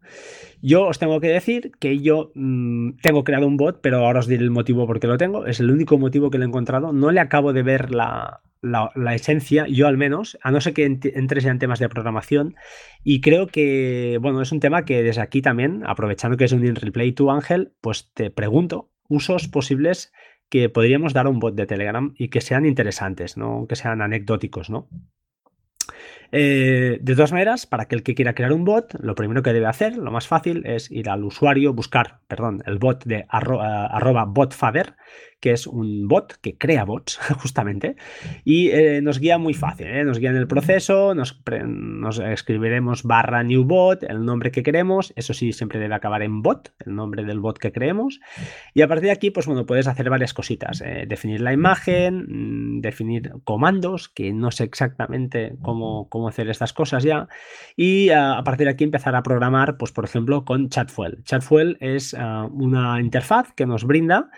Yo 0.62 0.84
os 0.86 0.98
tengo 0.98 1.20
que 1.20 1.28
decir 1.28 1.72
que 1.78 1.98
yo 1.98 2.32
mm, 2.34 2.98
tengo 3.02 3.24
creado 3.24 3.46
un 3.46 3.56
bot, 3.56 3.80
pero 3.80 3.98
ahora 3.98 4.20
os 4.20 4.26
diré 4.26 4.42
el 4.42 4.50
motivo 4.50 4.86
por 4.86 5.00
qué 5.00 5.06
lo 5.06 5.18
tengo. 5.18 5.46
Es 5.46 5.60
el 5.60 5.70
único 5.70 5.98
motivo 5.98 6.30
que 6.30 6.38
lo 6.38 6.44
he 6.44 6.48
encontrado. 6.48 6.92
No 6.92 7.10
le 7.10 7.20
acabo 7.20 7.52
de 7.52 7.62
ver 7.62 7.90
la, 7.92 8.40
esencia, 9.14 9.66
yo 9.68 9.86
al 9.86 9.96
menos, 9.96 10.38
a 10.42 10.50
no 10.50 10.60
ser 10.60 10.74
que 10.74 10.84
entres 10.84 11.44
en 11.44 11.58
temas 11.58 11.78
de 11.78 11.88
programación. 11.88 12.56
Y 13.04 13.20
creo 13.20 13.46
que, 13.46 14.18
bueno, 14.20 14.42
es 14.42 14.52
un 14.52 14.60
tema 14.60 14.84
que 14.84 15.02
desde 15.02 15.22
aquí 15.22 15.42
también, 15.42 15.82
aprovechando 15.86 16.36
que 16.36 16.44
es 16.44 16.52
un 16.52 16.66
in 16.66 16.76
replay 16.76 17.12
to 17.12 17.30
Ángel, 17.30 17.72
pues 17.80 18.10
te 18.14 18.30
pregunto 18.30 18.90
usos 19.08 19.48
posibles 19.48 20.12
que 20.48 20.68
podríamos 20.68 21.12
dar 21.12 21.26
a 21.26 21.30
un 21.30 21.38
bot 21.38 21.54
de 21.54 21.66
Telegram 21.66 22.14
y 22.16 22.28
que 22.28 22.40
sean 22.40 22.66
interesantes, 22.66 23.36
no 23.36 23.66
que 23.68 23.76
sean 23.76 24.00
anecdóticos, 24.00 24.70
¿no? 24.70 24.88
Eh, 26.32 26.98
de 27.00 27.14
todas 27.14 27.32
maneras, 27.32 27.66
para 27.66 27.84
aquel 27.84 28.02
que 28.02 28.14
quiera 28.14 28.34
crear 28.34 28.52
un 28.52 28.64
bot, 28.64 28.94
lo 29.00 29.14
primero 29.14 29.42
que 29.42 29.52
debe 29.52 29.66
hacer, 29.66 29.96
lo 29.96 30.10
más 30.10 30.26
fácil, 30.26 30.62
es 30.66 30.90
ir 30.90 31.08
al 31.08 31.24
usuario, 31.24 31.72
buscar, 31.72 32.20
perdón, 32.28 32.62
el 32.66 32.78
bot 32.78 33.04
de 33.04 33.26
arroba 33.28 34.24
botfather, 34.24 34.96
que 35.40 35.52
es 35.52 35.66
un 35.66 36.08
bot 36.08 36.34
que 36.40 36.56
crea 36.56 36.84
bots, 36.84 37.18
justamente, 37.38 37.96
y 38.44 38.70
eh, 38.70 39.00
nos 39.02 39.20
guía 39.20 39.38
muy 39.38 39.54
fácil, 39.54 39.86
¿eh? 39.86 40.04
nos 40.04 40.18
guía 40.18 40.30
en 40.30 40.36
el 40.36 40.46
proceso, 40.46 41.14
nos, 41.14 41.40
nos, 41.66 42.18
escribiremos 42.18 43.02
barra 43.02 43.42
new 43.42 43.64
bot, 43.64 44.02
el 44.02 44.24
nombre 44.24 44.50
que 44.50 44.62
queremos, 44.62 45.12
eso 45.16 45.34
sí, 45.34 45.52
siempre 45.52 45.78
debe 45.78 45.94
acabar 45.94 46.22
en 46.22 46.42
bot, 46.42 46.72
el 46.84 46.94
nombre 46.94 47.24
del 47.24 47.40
bot 47.40 47.58
que 47.58 47.72
creemos, 47.72 48.20
y 48.74 48.82
a 48.82 48.88
partir 48.88 49.06
de 49.06 49.12
aquí, 49.12 49.30
pues 49.30 49.46
bueno, 49.46 49.66
puedes 49.66 49.86
hacer 49.86 50.08
varias 50.10 50.32
cositas, 50.34 50.80
¿eh? 50.80 51.04
definir 51.06 51.40
la 51.40 51.52
imagen, 51.52 52.26
mm, 52.28 52.80
definir 52.80 53.32
comandos, 53.44 54.08
que 54.08 54.32
no 54.32 54.50
sé 54.50 54.64
exactamente 54.64 55.56
cómo, 55.62 55.75
cómo 56.08 56.28
hacer 56.28 56.48
estas 56.48 56.72
cosas 56.72 57.02
ya, 57.02 57.28
y 57.76 58.10
a 58.10 58.42
partir 58.44 58.66
de 58.66 58.72
aquí 58.72 58.84
empezar 58.84 59.14
a 59.16 59.22
programar, 59.22 59.76
pues 59.76 59.92
por 59.92 60.04
ejemplo, 60.04 60.44
con 60.44 60.68
Chatfuel. 60.68 61.22
Chatfuel 61.24 61.76
es 61.80 62.14
ah, 62.18 62.48
una 62.52 63.00
interfaz 63.00 63.52
que 63.54 63.66
nos 63.66 63.84
brinda 63.84 64.30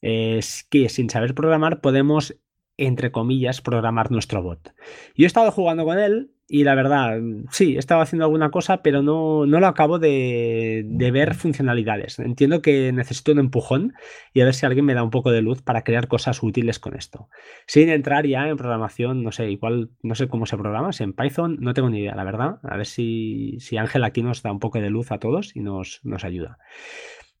es 0.00 0.64
que 0.70 0.88
sin 0.88 1.10
saber 1.10 1.34
programar 1.34 1.80
podemos, 1.80 2.36
entre 2.76 3.10
comillas, 3.10 3.60
programar 3.60 4.10
nuestro 4.10 4.42
bot. 4.42 4.74
Yo 5.16 5.24
he 5.24 5.26
estado 5.26 5.50
jugando 5.50 5.84
con 5.84 5.98
él 5.98 6.35
y 6.48 6.62
la 6.62 6.76
verdad, 6.76 7.18
sí, 7.50 7.74
he 7.74 7.78
estado 7.78 8.00
haciendo 8.00 8.24
alguna 8.24 8.50
cosa, 8.50 8.80
pero 8.82 9.02
no, 9.02 9.46
no 9.46 9.58
lo 9.58 9.66
acabo 9.66 9.98
de, 9.98 10.86
ver 11.12 11.34
funcionalidades. 11.34 12.20
Entiendo 12.20 12.62
que 12.62 12.92
necesito 12.92 13.32
un 13.32 13.40
empujón 13.40 13.94
y 14.32 14.42
a 14.42 14.44
ver 14.44 14.54
si 14.54 14.64
alguien 14.64 14.84
me 14.84 14.94
da 14.94 15.02
un 15.02 15.10
poco 15.10 15.32
de 15.32 15.42
luz 15.42 15.62
para 15.62 15.82
crear 15.82 16.06
cosas 16.06 16.42
útiles 16.44 16.78
con 16.78 16.94
esto. 16.94 17.28
Sin 17.66 17.88
entrar 17.88 18.26
ya 18.26 18.48
en 18.48 18.56
programación, 18.56 19.24
no 19.24 19.32
sé, 19.32 19.50
igual 19.50 19.90
no 20.02 20.14
sé 20.14 20.28
cómo 20.28 20.46
se 20.46 20.56
programa, 20.56 20.92
si 20.92 21.02
en 21.02 21.14
Python, 21.14 21.56
no 21.60 21.74
tengo 21.74 21.90
ni 21.90 21.98
idea, 21.98 22.14
la 22.14 22.24
verdad. 22.24 22.60
A 22.62 22.76
ver 22.76 22.86
si, 22.86 23.56
si 23.58 23.76
Ángel 23.76 24.04
aquí 24.04 24.22
nos 24.22 24.42
da 24.42 24.52
un 24.52 24.60
poco 24.60 24.80
de 24.80 24.90
luz 24.90 25.10
a 25.10 25.18
todos 25.18 25.54
y 25.56 25.60
nos, 25.60 26.00
nos 26.04 26.24
ayuda. 26.24 26.58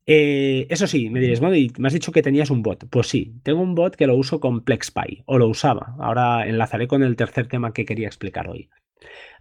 Eh, 0.08 0.66
eso 0.70 0.86
sí, 0.88 1.10
me 1.10 1.20
diréis, 1.20 1.40
bueno, 1.40 1.56
y 1.56 1.72
me 1.78 1.88
has 1.88 1.94
dicho 1.94 2.12
que 2.12 2.22
tenías 2.22 2.50
un 2.50 2.62
bot. 2.62 2.88
Pues 2.88 3.06
sí, 3.06 3.34
tengo 3.44 3.60
un 3.60 3.76
bot 3.76 3.94
que 3.94 4.06
lo 4.08 4.16
uso 4.16 4.40
con 4.40 4.64
PlexPy, 4.64 5.22
o 5.26 5.38
lo 5.38 5.48
usaba. 5.48 5.94
Ahora 6.00 6.46
enlazaré 6.48 6.88
con 6.88 7.04
el 7.04 7.14
tercer 7.14 7.46
tema 7.46 7.72
que 7.72 7.84
quería 7.84 8.08
explicar 8.08 8.48
hoy. 8.48 8.68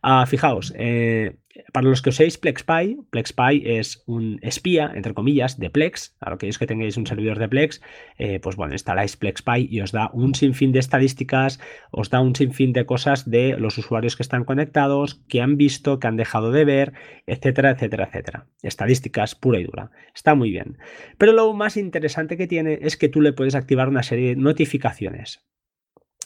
Ah, 0.02 0.26
fijaos, 0.28 0.74
eh, 0.78 1.38
para 1.74 1.88
los 1.88 2.02
que 2.02 2.10
uséis 2.10 2.38
PlexPy, 2.38 2.98
PlexPy 3.10 3.64
es 3.66 4.04
un 4.06 4.40
espía, 4.42 4.92
entre 4.94 5.14
comillas, 5.14 5.60
de 5.60 5.70
Plex. 5.70 6.16
A 6.20 6.30
lo 6.30 6.38
que 6.38 6.48
es 6.48 6.58
que 6.58 6.68
tengáis 6.68 6.98
un 6.98 7.08
servidor 7.08 7.40
de 7.40 7.48
Plex, 7.48 7.82
eh, 8.18 8.40
pues 8.40 8.56
bueno, 8.56 8.74
instaláis 8.74 9.16
PlexPy 9.18 9.68
y 9.70 9.82
os 9.82 9.92
da 9.92 10.10
un 10.14 10.36
sinfín 10.36 10.72
de 10.74 10.80
estadísticas, 10.80 11.60
os 11.92 12.10
da 12.10 12.20
un 12.20 12.36
sinfín 12.36 12.74
de 12.74 12.86
cosas 12.86 13.30
de 13.30 13.58
los 13.58 13.78
usuarios 13.78 14.16
que 14.16 14.24
están 14.24 14.44
conectados, 14.44 15.22
que 15.28 15.42
han 15.42 15.58
visto, 15.58 16.00
que 16.00 16.08
han 16.08 16.18
dejado 16.18 16.52
de 16.52 16.66
ver, 16.66 16.94
etcétera, 17.26 17.72
etcétera, 17.72 18.06
etcétera. 18.06 18.48
Estadísticas 18.62 19.36
pura 19.36 19.60
y 19.60 19.64
dura. 19.64 19.92
Está 20.14 20.36
muy 20.36 20.52
bien. 20.52 20.78
Pero 21.18 21.32
lo 21.32 21.54
más 21.54 21.78
interesante 21.78 22.38
que 22.38 22.48
tiene 22.48 22.80
es 22.82 22.98
que 22.98 23.10
tú 23.10 23.22
le 23.22 23.34
puedes 23.34 23.56
activar 23.56 23.90
una 23.90 24.04
serie 24.04 24.30
de 24.30 24.36
notificaciones. 24.36 25.46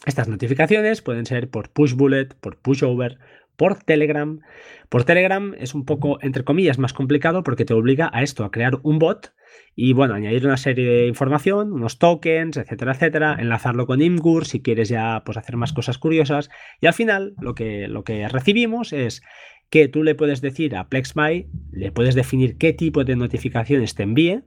Estas 0.06 0.28
notificaciones 0.28 1.02
pueden 1.02 1.26
ser 1.26 1.50
por 1.50 1.70
push 1.70 1.94
bullet, 1.94 2.28
por 2.40 2.56
push 2.56 2.84
over, 2.84 3.18
por 3.56 3.76
Telegram. 3.76 4.40
Por 4.88 5.04
Telegram 5.04 5.54
es 5.58 5.74
un 5.74 5.84
poco, 5.84 6.18
entre 6.22 6.44
comillas, 6.44 6.78
más 6.78 6.94
complicado 6.94 7.42
porque 7.42 7.66
te 7.66 7.74
obliga 7.74 8.10
a 8.12 8.22
esto, 8.22 8.44
a 8.44 8.50
crear 8.50 8.78
un 8.82 8.98
bot 8.98 9.34
y, 9.76 9.92
bueno, 9.92 10.14
añadir 10.14 10.46
una 10.46 10.56
serie 10.56 10.88
de 10.88 11.06
información, 11.06 11.72
unos 11.74 11.98
tokens, 11.98 12.56
etcétera, 12.56 12.92
etcétera, 12.92 13.36
enlazarlo 13.38 13.86
con 13.86 14.00
Imgur 14.00 14.46
si 14.46 14.62
quieres 14.62 14.88
ya 14.88 15.22
pues, 15.26 15.36
hacer 15.36 15.58
más 15.58 15.74
cosas 15.74 15.98
curiosas. 15.98 16.48
Y 16.80 16.86
al 16.86 16.94
final 16.94 17.34
lo 17.38 17.54
que, 17.54 17.86
lo 17.86 18.02
que 18.02 18.26
recibimos 18.28 18.94
es 18.94 19.22
que 19.68 19.88
tú 19.88 20.02
le 20.02 20.14
puedes 20.14 20.40
decir 20.40 20.74
a 20.74 20.88
PlexMy, 20.88 21.50
le 21.70 21.92
puedes 21.92 22.14
definir 22.14 22.56
qué 22.56 22.72
tipo 22.72 23.04
de 23.04 23.16
notificaciones 23.16 23.94
te 23.94 24.04
envíe. 24.04 24.42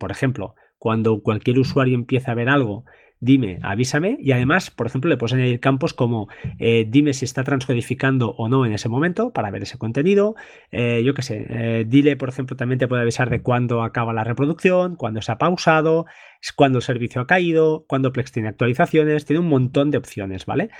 Por 0.00 0.10
ejemplo, 0.10 0.56
cuando 0.78 1.22
cualquier 1.22 1.60
usuario 1.60 1.94
empieza 1.94 2.32
a 2.32 2.34
ver 2.34 2.48
algo 2.48 2.84
dime, 3.20 3.58
avísame 3.62 4.18
y 4.20 4.32
además, 4.32 4.70
por 4.70 4.86
ejemplo, 4.86 5.08
le 5.08 5.16
puedes 5.16 5.34
añadir 5.34 5.60
campos 5.60 5.94
como 5.94 6.28
eh, 6.58 6.86
dime 6.88 7.12
si 7.14 7.24
está 7.24 7.44
transcodificando 7.44 8.30
o 8.30 8.48
no 8.48 8.66
en 8.66 8.72
ese 8.72 8.88
momento 8.88 9.32
para 9.32 9.50
ver 9.50 9.62
ese 9.62 9.78
contenido, 9.78 10.34
eh, 10.70 11.02
yo 11.04 11.14
qué 11.14 11.22
sé, 11.22 11.46
eh, 11.48 11.84
dile, 11.86 12.16
por 12.16 12.28
ejemplo, 12.28 12.56
también 12.56 12.78
te 12.78 12.88
puede 12.88 13.02
avisar 13.02 13.30
de 13.30 13.42
cuándo 13.42 13.82
acaba 13.82 14.12
la 14.12 14.24
reproducción, 14.24 14.96
cuándo 14.96 15.22
se 15.22 15.32
ha 15.32 15.38
pausado, 15.38 16.06
cuándo 16.54 16.78
el 16.78 16.82
servicio 16.82 17.20
ha 17.20 17.26
caído, 17.26 17.84
cuándo 17.88 18.12
Plex 18.12 18.32
tiene 18.32 18.48
actualizaciones, 18.48 19.24
tiene 19.24 19.40
un 19.40 19.48
montón 19.48 19.90
de 19.90 19.98
opciones, 19.98 20.46
¿vale? 20.46 20.70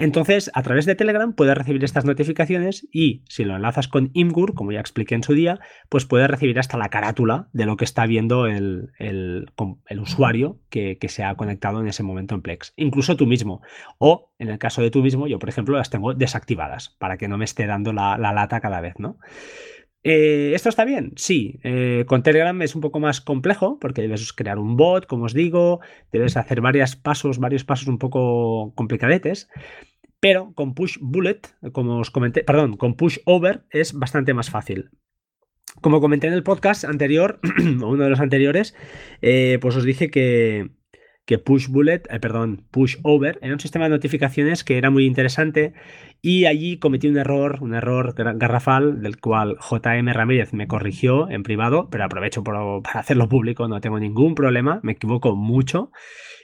Entonces, 0.00 0.48
a 0.54 0.62
través 0.62 0.86
de 0.86 0.94
Telegram 0.94 1.32
puedes 1.32 1.58
recibir 1.58 1.82
estas 1.82 2.04
notificaciones 2.04 2.86
y 2.92 3.24
si 3.28 3.44
lo 3.44 3.56
enlazas 3.56 3.88
con 3.88 4.10
Imgur, 4.14 4.54
como 4.54 4.70
ya 4.70 4.78
expliqué 4.78 5.16
en 5.16 5.24
su 5.24 5.34
día, 5.34 5.58
pues 5.88 6.06
puedes 6.06 6.30
recibir 6.30 6.56
hasta 6.60 6.78
la 6.78 6.88
carátula 6.88 7.48
de 7.52 7.66
lo 7.66 7.76
que 7.76 7.84
está 7.84 8.06
viendo 8.06 8.46
el, 8.46 8.92
usuario 10.00 10.60
que, 10.70 10.96
se 11.08 11.24
ha 11.24 11.34
conectado 11.34 11.80
en 11.80 11.88
ese 11.88 12.04
momento 12.04 12.36
en 12.36 12.42
Plex. 12.42 12.74
Incluso 12.76 13.16
tú 13.16 13.26
mismo. 13.26 13.60
O, 13.98 14.30
en 14.38 14.50
el 14.50 14.58
caso 14.58 14.82
de 14.82 14.92
tú 14.92 15.02
mismo, 15.02 15.26
yo, 15.26 15.40
por 15.40 15.48
ejemplo, 15.48 15.76
las 15.76 15.90
tengo 15.90 16.14
desactivadas 16.14 16.90
para 17.00 17.16
que 17.16 17.26
no 17.26 17.36
me 17.36 17.44
esté 17.44 17.66
dando 17.66 17.92
la, 17.92 18.16
lata 18.18 18.60
cada 18.60 18.80
vez, 18.80 18.94
¿no? 18.98 19.18
Eh, 20.04 20.52
¿Esto 20.54 20.68
está 20.68 20.84
bien? 20.84 21.12
Sí. 21.16 21.58
Eh, 21.62 22.04
con 22.06 22.22
Telegram 22.22 22.60
es 22.62 22.74
un 22.74 22.80
poco 22.80 23.00
más 23.00 23.20
complejo 23.20 23.78
porque 23.80 24.02
debes 24.02 24.32
crear 24.32 24.58
un 24.58 24.76
bot, 24.76 25.06
como 25.06 25.24
os 25.24 25.34
digo, 25.34 25.80
debes 26.12 26.36
hacer 26.36 26.60
varios 26.60 26.96
pasos, 26.96 27.38
varios 27.38 27.64
pasos 27.64 27.88
un 27.88 27.98
poco 27.98 28.72
complicadetes. 28.74 29.48
Pero 30.20 30.52
con 30.54 30.74
push 30.74 30.98
bullet, 31.00 31.40
como 31.72 31.98
os 31.98 32.10
comenté, 32.10 32.42
perdón, 32.42 32.76
con 32.76 32.94
push 32.94 33.18
over 33.24 33.64
es 33.70 33.92
bastante 33.92 34.34
más 34.34 34.50
fácil. 34.50 34.90
Como 35.80 36.00
comenté 36.00 36.26
en 36.26 36.32
el 36.32 36.42
podcast 36.42 36.84
anterior, 36.84 37.40
o 37.82 37.88
uno 37.88 38.04
de 38.04 38.10
los 38.10 38.20
anteriores, 38.20 38.74
eh, 39.22 39.58
pues 39.60 39.76
os 39.76 39.84
dije 39.84 40.10
que, 40.10 40.70
que 41.28 41.38
Push 41.38 41.68
Bullet, 41.68 42.04
eh, 42.08 42.20
perdón, 42.20 42.64
Push 42.70 42.96
Over, 43.02 43.38
era 43.42 43.52
un 43.52 43.60
sistema 43.60 43.84
de 43.84 43.90
notificaciones 43.90 44.64
que 44.64 44.78
era 44.78 44.88
muy 44.88 45.04
interesante 45.04 45.74
y 46.22 46.46
allí 46.46 46.78
cometí 46.78 47.06
un 47.06 47.18
error, 47.18 47.58
un 47.60 47.74
error 47.74 48.14
garrafal 48.38 49.02
del 49.02 49.20
cual 49.20 49.58
JM 49.60 50.08
Ramírez 50.08 50.54
me 50.54 50.66
corrigió 50.66 51.28
en 51.28 51.42
privado, 51.42 51.90
pero 51.90 52.04
aprovecho 52.04 52.42
para 52.42 52.78
hacerlo 52.94 53.28
público, 53.28 53.68
no 53.68 53.82
tengo 53.82 54.00
ningún 54.00 54.34
problema, 54.34 54.80
me 54.82 54.92
equivoco 54.92 55.36
mucho. 55.36 55.92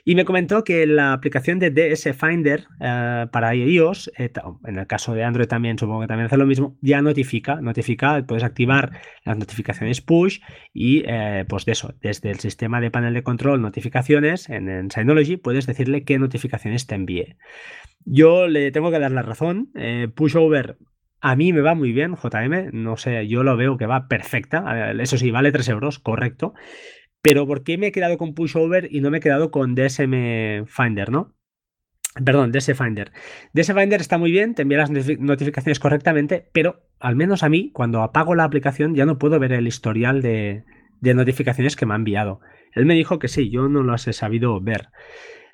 Y 0.07 0.13
me 0.13 0.23
comentó 0.23 0.63
que 0.63 0.85
la 0.85 1.13
aplicación 1.13 1.57
de 1.57 1.71
DS 1.71 2.15
Finder 2.15 2.67
eh, 2.79 3.25
para 3.31 3.55
iOS, 3.55 4.11
eh, 4.19 4.31
en 4.67 4.77
el 4.77 4.85
caso 4.85 5.15
de 5.15 5.23
Android 5.23 5.47
también 5.47 5.79
supongo 5.79 6.01
que 6.01 6.07
también 6.07 6.27
hace 6.27 6.37
lo 6.37 6.45
mismo, 6.45 6.77
ya 6.79 7.01
notifica, 7.01 7.59
notifica, 7.59 8.23
puedes 8.27 8.43
activar 8.43 8.91
las 9.23 9.35
notificaciones 9.35 10.01
push 10.01 10.41
y 10.73 11.01
eh, 11.07 11.45
pues 11.49 11.65
de 11.65 11.71
eso, 11.71 11.95
desde 12.01 12.29
el 12.29 12.39
sistema 12.39 12.79
de 12.81 12.91
panel 12.91 13.15
de 13.15 13.23
control 13.23 13.63
notificaciones 13.63 14.47
en, 14.47 14.69
en 14.69 14.91
Synology 14.91 15.37
puedes 15.37 15.65
decirle 15.65 16.03
qué 16.03 16.19
notificaciones 16.19 16.85
te 16.85 16.93
envíe. 16.93 17.37
Yo 18.05 18.47
le 18.47 18.71
tengo 18.71 18.91
que 18.91 18.99
dar 18.99 19.11
la 19.11 19.23
razón, 19.23 19.71
push 20.13 20.35
over 20.37 20.77
a 21.19 21.35
mí 21.35 21.51
me 21.51 21.61
va 21.61 21.73
muy 21.73 21.91
bien, 21.91 22.15
JM, 22.15 22.69
no 22.71 22.97
sé, 22.97 23.27
yo 23.27 23.41
lo 23.41 23.57
veo 23.57 23.77
que 23.77 23.87
va 23.87 24.07
perfecta, 24.07 24.91
eso 24.91 25.17
sí, 25.17 25.31
vale 25.31 25.51
3 25.51 25.69
euros, 25.69 25.97
correcto, 25.97 26.53
pero 27.25 27.47
¿por 27.47 27.63
qué 27.63 27.79
me 27.79 27.87
he 27.87 27.91
quedado 27.91 28.19
con 28.19 28.35
Pushover 28.35 28.87
y 28.91 29.01
no 29.01 29.09
me 29.09 29.17
he 29.17 29.19
quedado 29.19 29.49
con 29.49 29.73
DSM 29.73 30.67
Finder, 30.67 31.09
no? 31.09 31.33
Perdón, 32.23 32.51
DS 32.51 32.77
Finder. 32.77 33.11
DS 33.51 33.73
Finder 33.73 33.99
está 33.99 34.19
muy 34.19 34.29
bien, 34.29 34.53
te 34.53 34.61
envía 34.61 34.77
las 34.77 34.91
notificaciones 34.91 35.79
correctamente, 35.79 36.47
pero 36.53 36.83
al 36.99 37.15
menos 37.15 37.41
a 37.41 37.49
mí, 37.49 37.71
cuando 37.73 38.03
apago 38.03 38.35
la 38.35 38.43
aplicación, 38.43 38.93
ya 38.93 39.07
no 39.07 39.17
puedo 39.17 39.39
ver 39.39 39.53
el 39.53 39.65
historial 39.65 40.21
de, 40.21 40.65
notificaciones 41.01 41.75
que 41.75 41.87
me 41.87 41.93
ha 41.93 41.97
enviado. 41.97 42.41
Él 42.73 42.85
me 42.85 42.93
dijo 42.93 43.17
que 43.17 43.27
sí, 43.27 43.49
yo 43.49 43.69
no 43.69 43.81
las 43.81 44.07
he 44.07 44.13
sabido 44.13 44.61
ver. 44.61 44.89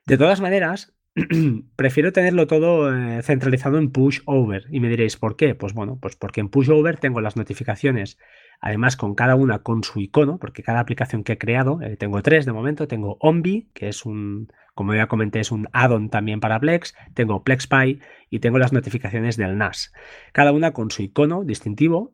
De 0.05 0.17
todas 0.17 0.41
maneras, 0.41 0.93
prefiero 1.77 2.11
tenerlo 2.11 2.47
todo 2.47 2.93
eh, 2.93 3.21
centralizado 3.23 3.77
en 3.77 3.91
push 3.91 4.19
over. 4.25 4.65
Y 4.71 4.81
me 4.81 4.89
diréis, 4.89 5.15
¿por 5.15 5.37
qué? 5.37 5.55
Pues 5.55 5.73
bueno, 5.73 5.99
pues 6.01 6.17
porque 6.17 6.41
en 6.41 6.49
push 6.49 6.69
over 6.69 6.97
tengo 6.97 7.21
las 7.21 7.37
notificaciones 7.37 8.17
además 8.61 8.95
con 8.95 9.15
cada 9.15 9.35
una 9.35 9.59
con 9.59 9.83
su 9.83 9.99
icono, 9.99 10.37
porque 10.37 10.63
cada 10.63 10.79
aplicación 10.79 11.23
que 11.23 11.33
he 11.33 11.37
creado, 11.37 11.81
eh, 11.81 11.97
tengo 11.97 12.21
tres 12.21 12.45
de 12.45 12.53
momento, 12.53 12.87
tengo 12.87 13.17
Ombi, 13.19 13.69
que 13.73 13.89
es 13.89 14.05
un, 14.05 14.53
como 14.73 14.93
ya 14.93 15.07
comenté, 15.07 15.39
es 15.39 15.51
un 15.51 15.67
add-on 15.73 16.09
también 16.09 16.39
para 16.39 16.59
Plex, 16.59 16.95
tengo 17.13 17.43
PlexPy 17.43 17.99
y 18.29 18.39
tengo 18.39 18.59
las 18.59 18.71
notificaciones 18.71 19.35
del 19.35 19.57
NAS, 19.57 19.91
cada 20.31 20.51
una 20.53 20.71
con 20.71 20.91
su 20.91 21.01
icono 21.01 21.43
distintivo 21.43 22.13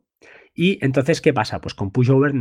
y 0.60 0.84
entonces, 0.84 1.20
¿qué 1.20 1.32
pasa? 1.32 1.60
Pues 1.60 1.74
con 1.74 1.92
Pushover 1.92 2.32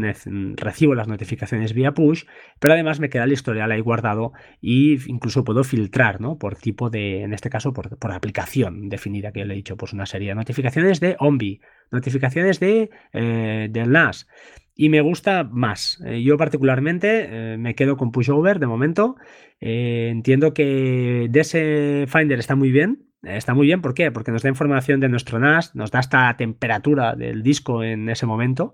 recibo 0.55 0.95
las 0.95 1.07
notificaciones 1.07 1.73
vía 1.73 1.91
push, 1.91 2.23
pero 2.59 2.73
además 2.73 2.99
me 2.99 3.09
queda 3.09 3.25
el 3.25 3.31
historial 3.31 3.71
ahí 3.71 3.79
guardado 3.79 4.31
e 4.59 4.97
incluso 5.05 5.43
puedo 5.43 5.63
filtrar, 5.63 6.19
¿no? 6.19 6.39
Por 6.39 6.55
tipo 6.55 6.89
de, 6.89 7.21
en 7.21 7.33
este 7.35 7.51
caso, 7.51 7.73
por, 7.73 8.11
aplicación 8.11 8.89
definida 8.89 9.31
que 9.31 9.41
yo 9.41 9.45
le 9.45 9.53
he 9.53 9.57
dicho, 9.57 9.77
pues 9.77 9.93
una 9.93 10.07
serie 10.07 10.29
de 10.29 10.33
notificaciones 10.33 10.99
de 10.99 11.15
Ombi, 11.19 11.61
notificaciones 11.91 12.59
de, 12.59 12.89
eh, 13.13 13.67
del 13.69 13.91
NAS. 13.91 14.27
Y 14.73 14.89
me 14.89 15.01
gusta 15.01 15.43
más. 15.43 16.01
Eh, 16.03 16.23
yo 16.23 16.37
particularmente 16.37 17.27
eh, 17.53 17.57
me 17.59 17.75
quedo 17.75 17.97
con 17.97 18.11
Pushover 18.11 18.57
de 18.57 18.65
momento. 18.65 19.15
entiendo 19.59 20.55
que 20.55 21.27
DS 21.29 22.11
Finder 22.11 22.39
está 22.39 22.55
muy 22.55 22.71
bien, 22.71 23.06
Está 23.23 23.53
muy 23.53 23.65
bien, 23.65 23.81
¿por 23.81 23.93
qué? 23.93 24.11
Porque 24.11 24.31
nos 24.31 24.43
da 24.43 24.49
información 24.49 24.99
de 24.99 25.09
nuestro 25.09 25.39
NAS, 25.39 25.75
nos 25.75 25.91
da 25.91 25.99
esta 25.99 26.35
temperatura 26.37 27.15
del 27.15 27.41
disco 27.41 27.83
en 27.83 28.09
ese 28.09 28.25
momento. 28.25 28.73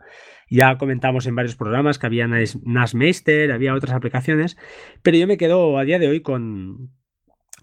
Ya 0.50 0.78
comentamos 0.78 1.26
en 1.26 1.36
varios 1.36 1.56
programas 1.56 1.98
que 1.98 2.06
había 2.06 2.28
NAS 2.28 2.94
Meister, 2.94 3.52
había 3.52 3.74
otras 3.74 3.96
aplicaciones, 3.96 4.58
pero 5.02 5.18
yo 5.18 5.28
me 5.28 5.38
quedo 5.38 5.78
a 5.78 5.86
día 5.86 5.98
de 5.98 6.10
hoy 6.10 6.22
con, 6.22 6.92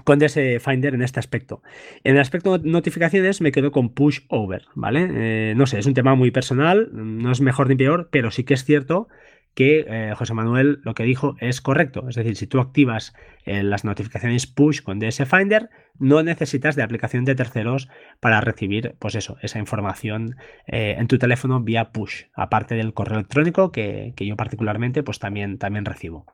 con 0.05 0.19
DS 0.19 0.39
Finder 0.61 0.95
en 0.95 1.03
este 1.03 1.21
aspecto. 1.21 1.63
En 2.03 2.15
el 2.15 2.21
aspecto 2.21 2.59
notificaciones 2.59 3.41
me 3.41 3.53
quedo 3.53 3.71
con 3.73 3.93
Push 3.93 4.21
Over, 4.29 4.65
¿vale? 4.75 5.09
Eh, 5.13 5.55
no 5.57 5.67
sé, 5.67 5.79
es 5.79 5.87
un 5.87 5.95
tema 5.95 6.15
muy 6.15 6.31
personal, 6.31 6.89
no 6.93 7.31
es 7.31 7.43
mejor 7.43 7.69
ni 7.69 7.77
peor, 7.77 8.09
pero 8.11 8.31
sí 8.31 8.45
que 8.45 8.55
es 8.55 8.65
cierto 8.65 9.09
que 9.55 9.85
eh, 9.89 10.15
José 10.17 10.35
Manuel 10.35 10.81
lo 10.85 10.95
que 10.95 11.03
dijo 11.03 11.37
es 11.41 11.61
correcto. 11.61 12.09
Es 12.09 12.15
decir, 12.15 12.37
si 12.37 12.47
tú 12.47 12.61
activas 12.61 13.15
eh, 13.45 13.63
las 13.63 13.85
notificaciones 13.85 14.47
push 14.47 14.83
con 14.83 14.99
DS 14.99 15.25
Finder, 15.29 15.71
no 15.99 16.23
necesitas 16.23 16.77
de 16.77 16.83
aplicación 16.83 17.25
de 17.25 17.35
terceros 17.35 17.89
para 18.21 18.41
recibir, 18.41 18.97
pues 18.99 19.15
eso, 19.15 19.37
esa 19.43 19.59
información 19.59 20.37
eh, 20.67 20.97
en 20.99 21.09
tu 21.09 21.19
teléfono 21.19 21.61
vía 21.61 21.93
push, 21.93 22.25
aparte 22.35 22.75
del 22.75 22.95
correo 22.95 23.19
electrónico 23.19 23.73
que, 23.73 24.15
yo 24.17 24.37
particularmente 24.37 25.03
pues 25.03 25.19
también, 25.19 25.59
también 25.59 25.85
recibo. 25.85 26.27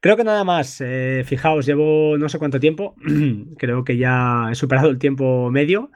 Creo 0.00 0.16
que 0.16 0.22
nada 0.22 0.44
más. 0.44 0.80
fijaos, 1.24 1.66
llevo 1.66 2.16
no 2.18 2.28
sé 2.28 2.38
cuánto 2.38 2.60
tiempo. 2.60 2.94
Creo 3.58 3.82
que 3.82 3.96
ya 3.96 4.46
he 4.48 4.54
superado 4.54 4.90
el 4.90 4.98
tiempo 4.98 5.50
medio. 5.50 5.90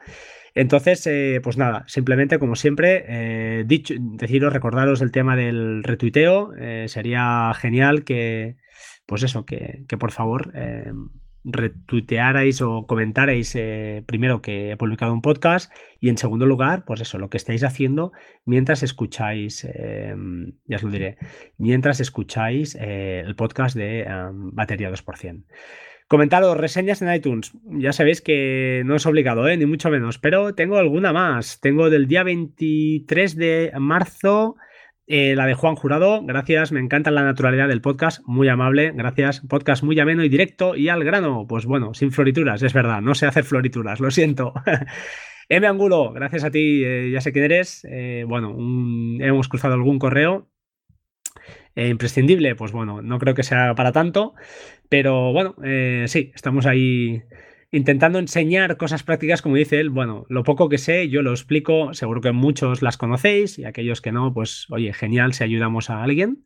Entonces, 0.55 1.05
eh, 1.07 1.39
pues 1.43 1.57
nada, 1.57 1.83
simplemente 1.87 2.37
como 2.37 2.55
siempre, 2.55 3.05
eh, 3.07 3.63
dicho, 3.65 3.95
deciros, 3.97 4.53
recordaros 4.53 5.01
el 5.01 5.11
tema 5.11 5.35
del 5.35 5.83
retuiteo. 5.83 6.53
Eh, 6.55 6.85
sería 6.87 7.51
genial 7.55 8.03
que, 8.03 8.57
pues 9.05 9.23
eso, 9.23 9.45
que, 9.45 9.85
por 9.99 10.11
favor 10.11 10.51
retuitearais 11.45 12.61
o 12.61 12.87
comentarais 12.87 13.57
primero 14.05 14.41
que 14.41 14.71
he 14.71 14.77
publicado 14.77 15.11
un 15.11 15.21
podcast 15.21 15.69
y 15.99 16.07
en 16.07 16.17
segundo 16.17 16.45
lugar, 16.45 16.85
pues 16.85 17.01
eso, 17.01 17.17
lo 17.17 17.29
que 17.29 17.35
estáis 17.35 17.65
haciendo 17.65 18.13
mientras 18.45 18.81
escucháis, 18.81 19.67
ya 20.65 20.75
os 20.77 20.83
lo 20.83 20.89
diré, 20.89 21.17
mientras 21.57 21.99
escucháis 21.99 22.75
el 22.75 23.35
podcast 23.35 23.75
de 23.75 24.05
Batería 24.53 24.89
2%. 24.89 25.43
Comentaros, 26.13 26.55
reseñas 26.57 27.01
en 27.01 27.11
iTunes. 27.11 27.53
Ya 27.65 27.91
sabéis 27.91 28.21
que 28.21 28.83
no 28.85 28.95
es 28.97 29.05
obligado, 29.07 29.47
¿eh? 29.47 29.57
ni 29.57 29.65
mucho 29.65 29.89
menos, 29.89 30.19
pero 30.19 30.53
tengo 30.53 30.77
alguna 30.77 31.11
más. 31.11 31.59
Tengo 31.59 31.89
del 31.89 32.07
día 32.07 32.21
23 32.21 33.35
de 33.35 33.71
marzo. 33.79 34.55
Eh, 35.07 35.33
la 35.35 35.47
de 35.47 35.55
Juan 35.55 35.73
Jurado, 35.73 36.23
gracias, 36.23 36.71
me 36.71 36.81
encanta 36.81 37.09
la 37.09 37.23
naturalidad 37.23 37.67
del 37.67 37.81
podcast, 37.81 38.21
muy 38.27 38.47
amable, 38.47 38.91
gracias, 38.91 39.41
podcast 39.49 39.81
muy 39.81 39.99
ameno 39.99 40.23
y 40.23 40.29
directo 40.29 40.75
y 40.75 40.87
al 40.87 41.03
grano, 41.03 41.47
pues 41.49 41.65
bueno, 41.65 41.95
sin 41.95 42.11
florituras, 42.11 42.61
es 42.61 42.73
verdad, 42.73 43.01
no 43.01 43.15
sé 43.15 43.25
hacer 43.25 43.43
florituras, 43.43 43.99
lo 43.99 44.11
siento. 44.11 44.53
M. 45.49 45.65
Angulo, 45.65 46.13
gracias 46.13 46.43
a 46.43 46.51
ti, 46.51 46.83
eh, 46.85 47.09
ya 47.11 47.21
sé 47.21 47.33
quién 47.33 47.45
eres, 47.45 47.87
bueno, 48.27 48.55
hemos 49.19 49.49
cruzado 49.49 49.73
algún 49.73 49.97
correo, 49.97 50.47
imprescindible, 51.75 52.55
pues 52.55 52.71
bueno, 52.71 53.01
no 53.01 53.17
creo 53.17 53.33
que 53.33 53.43
sea 53.43 53.73
para 53.73 53.91
tanto, 53.91 54.35
pero 54.93 55.33
bueno, 55.33 55.55
eh, 55.63 56.05
sí, 56.07 56.31
estamos 56.35 56.67
ahí 56.67 57.23
intentando 57.71 58.19
enseñar 58.19 58.77
cosas 58.77 59.01
prácticas, 59.01 59.41
como 59.41 59.55
dice 59.55 59.79
él. 59.79 59.89
Bueno, 59.89 60.27
lo 60.29 60.43
poco 60.43 60.69
que 60.69 60.77
sé, 60.77 61.09
yo 61.09 61.23
lo 61.23 61.31
explico, 61.31 61.95
seguro 61.95 62.21
que 62.21 62.31
muchos 62.31 62.83
las 62.83 62.95
conocéis 62.95 63.57
y 63.57 63.65
aquellos 63.65 64.01
que 64.01 64.11
no, 64.11 64.35
pues 64.35 64.67
oye, 64.69 64.93
genial 64.93 65.33
si 65.33 65.43
ayudamos 65.43 65.89
a 65.89 66.03
alguien. 66.03 66.43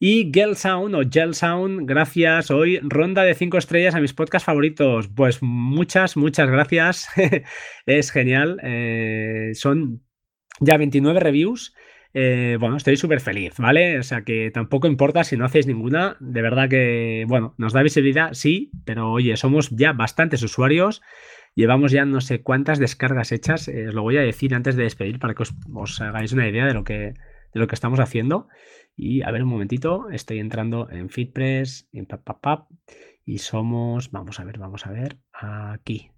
Y 0.00 0.30
Gel 0.32 0.56
Sound 0.56 0.94
o 0.94 1.02
Gel 1.06 1.34
Sound, 1.34 1.86
gracias. 1.86 2.50
Hoy 2.50 2.80
ronda 2.82 3.24
de 3.24 3.34
cinco 3.34 3.58
estrellas 3.58 3.94
a 3.94 4.00
mis 4.00 4.14
podcasts 4.14 4.46
favoritos. 4.46 5.08
Pues 5.08 5.42
muchas, 5.42 6.16
muchas 6.16 6.48
gracias. 6.48 7.08
es 7.84 8.10
genial. 8.10 8.58
Eh, 8.62 9.50
son 9.52 10.02
ya 10.60 10.78
29 10.78 11.20
reviews 11.20 11.74
eh, 12.18 12.56
bueno, 12.58 12.78
estoy 12.78 12.96
súper 12.96 13.20
feliz, 13.20 13.56
¿vale? 13.58 13.98
O 13.98 14.02
sea 14.02 14.22
que 14.22 14.50
tampoco 14.50 14.86
importa 14.86 15.22
si 15.22 15.36
no 15.36 15.44
hacéis 15.44 15.66
ninguna. 15.66 16.16
De 16.18 16.40
verdad 16.40 16.66
que, 16.66 17.26
bueno, 17.28 17.54
nos 17.58 17.74
da 17.74 17.82
visibilidad, 17.82 18.32
sí, 18.32 18.70
pero 18.86 19.12
oye, 19.12 19.36
somos 19.36 19.68
ya 19.68 19.92
bastantes 19.92 20.42
usuarios. 20.42 21.02
Llevamos 21.54 21.92
ya 21.92 22.06
no 22.06 22.22
sé 22.22 22.42
cuántas 22.42 22.78
descargas 22.78 23.32
hechas. 23.32 23.68
Eh, 23.68 23.88
os 23.88 23.94
lo 23.94 24.00
voy 24.00 24.16
a 24.16 24.22
decir 24.22 24.54
antes 24.54 24.76
de 24.76 24.84
despedir 24.84 25.18
para 25.18 25.34
que 25.34 25.42
os, 25.42 26.00
hagáis 26.00 26.32
una 26.32 26.48
idea 26.48 26.64
de 26.64 26.72
lo, 26.72 26.84
que, 26.84 26.94
de 27.52 27.60
lo 27.60 27.66
que 27.66 27.74
estamos 27.74 28.00
haciendo. 28.00 28.48
Y 28.96 29.20
a 29.20 29.30
ver 29.30 29.42
un 29.42 29.50
momentito, 29.50 30.08
estoy 30.10 30.38
entrando 30.38 30.88
en 30.90 31.10
FitPress, 31.10 31.90
en 31.92 32.06
pap, 32.06 32.70
y 33.26 33.40
somos, 33.40 34.10
vamos 34.10 34.40
a 34.40 34.44
ver, 34.44 34.56
vamos 34.56 34.86
a 34.86 34.90
ver, 34.90 35.18
aquí. 35.34 36.15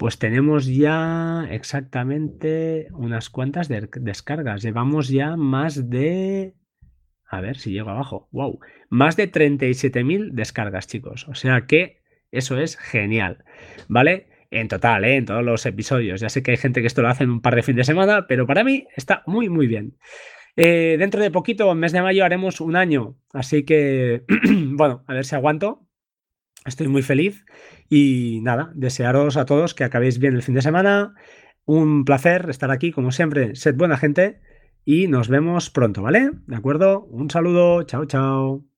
Pues 0.00 0.18
tenemos 0.18 0.64
ya 0.64 1.46
exactamente 1.50 2.88
unas 2.92 3.28
cuantas 3.28 3.68
descargas. 3.68 4.62
Llevamos 4.62 5.10
ya 5.10 5.36
más 5.36 5.90
de... 5.90 6.54
A 7.28 7.42
ver 7.42 7.58
si 7.58 7.72
llego 7.72 7.90
abajo. 7.90 8.26
¡Wow! 8.32 8.60
Más 8.88 9.18
de 9.18 9.30
37.000 9.30 10.30
descargas, 10.30 10.86
chicos. 10.86 11.28
O 11.28 11.34
sea 11.34 11.66
que 11.66 12.00
eso 12.30 12.56
es 12.56 12.78
genial. 12.78 13.44
¿Vale? 13.88 14.28
En 14.50 14.68
total, 14.68 15.04
¿eh? 15.04 15.16
en 15.16 15.26
todos 15.26 15.44
los 15.44 15.66
episodios. 15.66 16.22
Ya 16.22 16.30
sé 16.30 16.42
que 16.42 16.52
hay 16.52 16.56
gente 16.56 16.80
que 16.80 16.86
esto 16.86 17.02
lo 17.02 17.08
hace 17.08 17.24
en 17.24 17.30
un 17.30 17.42
par 17.42 17.54
de 17.54 17.62
fines 17.62 17.86
de 17.86 17.92
semana, 17.92 18.26
pero 18.26 18.46
para 18.46 18.64
mí 18.64 18.86
está 18.96 19.22
muy, 19.26 19.50
muy 19.50 19.66
bien. 19.66 19.98
Eh, 20.56 20.96
dentro 20.98 21.20
de 21.20 21.30
poquito, 21.30 21.70
en 21.70 21.78
mes 21.78 21.92
de 21.92 22.00
mayo, 22.00 22.24
haremos 22.24 22.62
un 22.62 22.74
año. 22.74 23.18
Así 23.34 23.66
que, 23.66 24.24
bueno, 24.48 25.04
a 25.06 25.12
ver 25.12 25.26
si 25.26 25.34
aguanto. 25.34 25.89
Estoy 26.64 26.88
muy 26.88 27.02
feliz 27.02 27.44
y 27.88 28.40
nada, 28.42 28.70
desearos 28.74 29.36
a 29.36 29.46
todos 29.46 29.74
que 29.74 29.84
acabéis 29.84 30.18
bien 30.18 30.34
el 30.34 30.42
fin 30.42 30.54
de 30.54 30.62
semana. 30.62 31.14
Un 31.64 32.04
placer 32.04 32.48
estar 32.50 32.70
aquí, 32.70 32.92
como 32.92 33.12
siempre. 33.12 33.54
Sed 33.54 33.76
buena 33.76 33.96
gente 33.96 34.40
y 34.84 35.08
nos 35.08 35.28
vemos 35.28 35.70
pronto, 35.70 36.02
¿vale? 36.02 36.30
¿De 36.46 36.56
acuerdo? 36.56 37.04
Un 37.04 37.30
saludo. 37.30 37.82
Chao, 37.84 38.04
chao. 38.06 38.69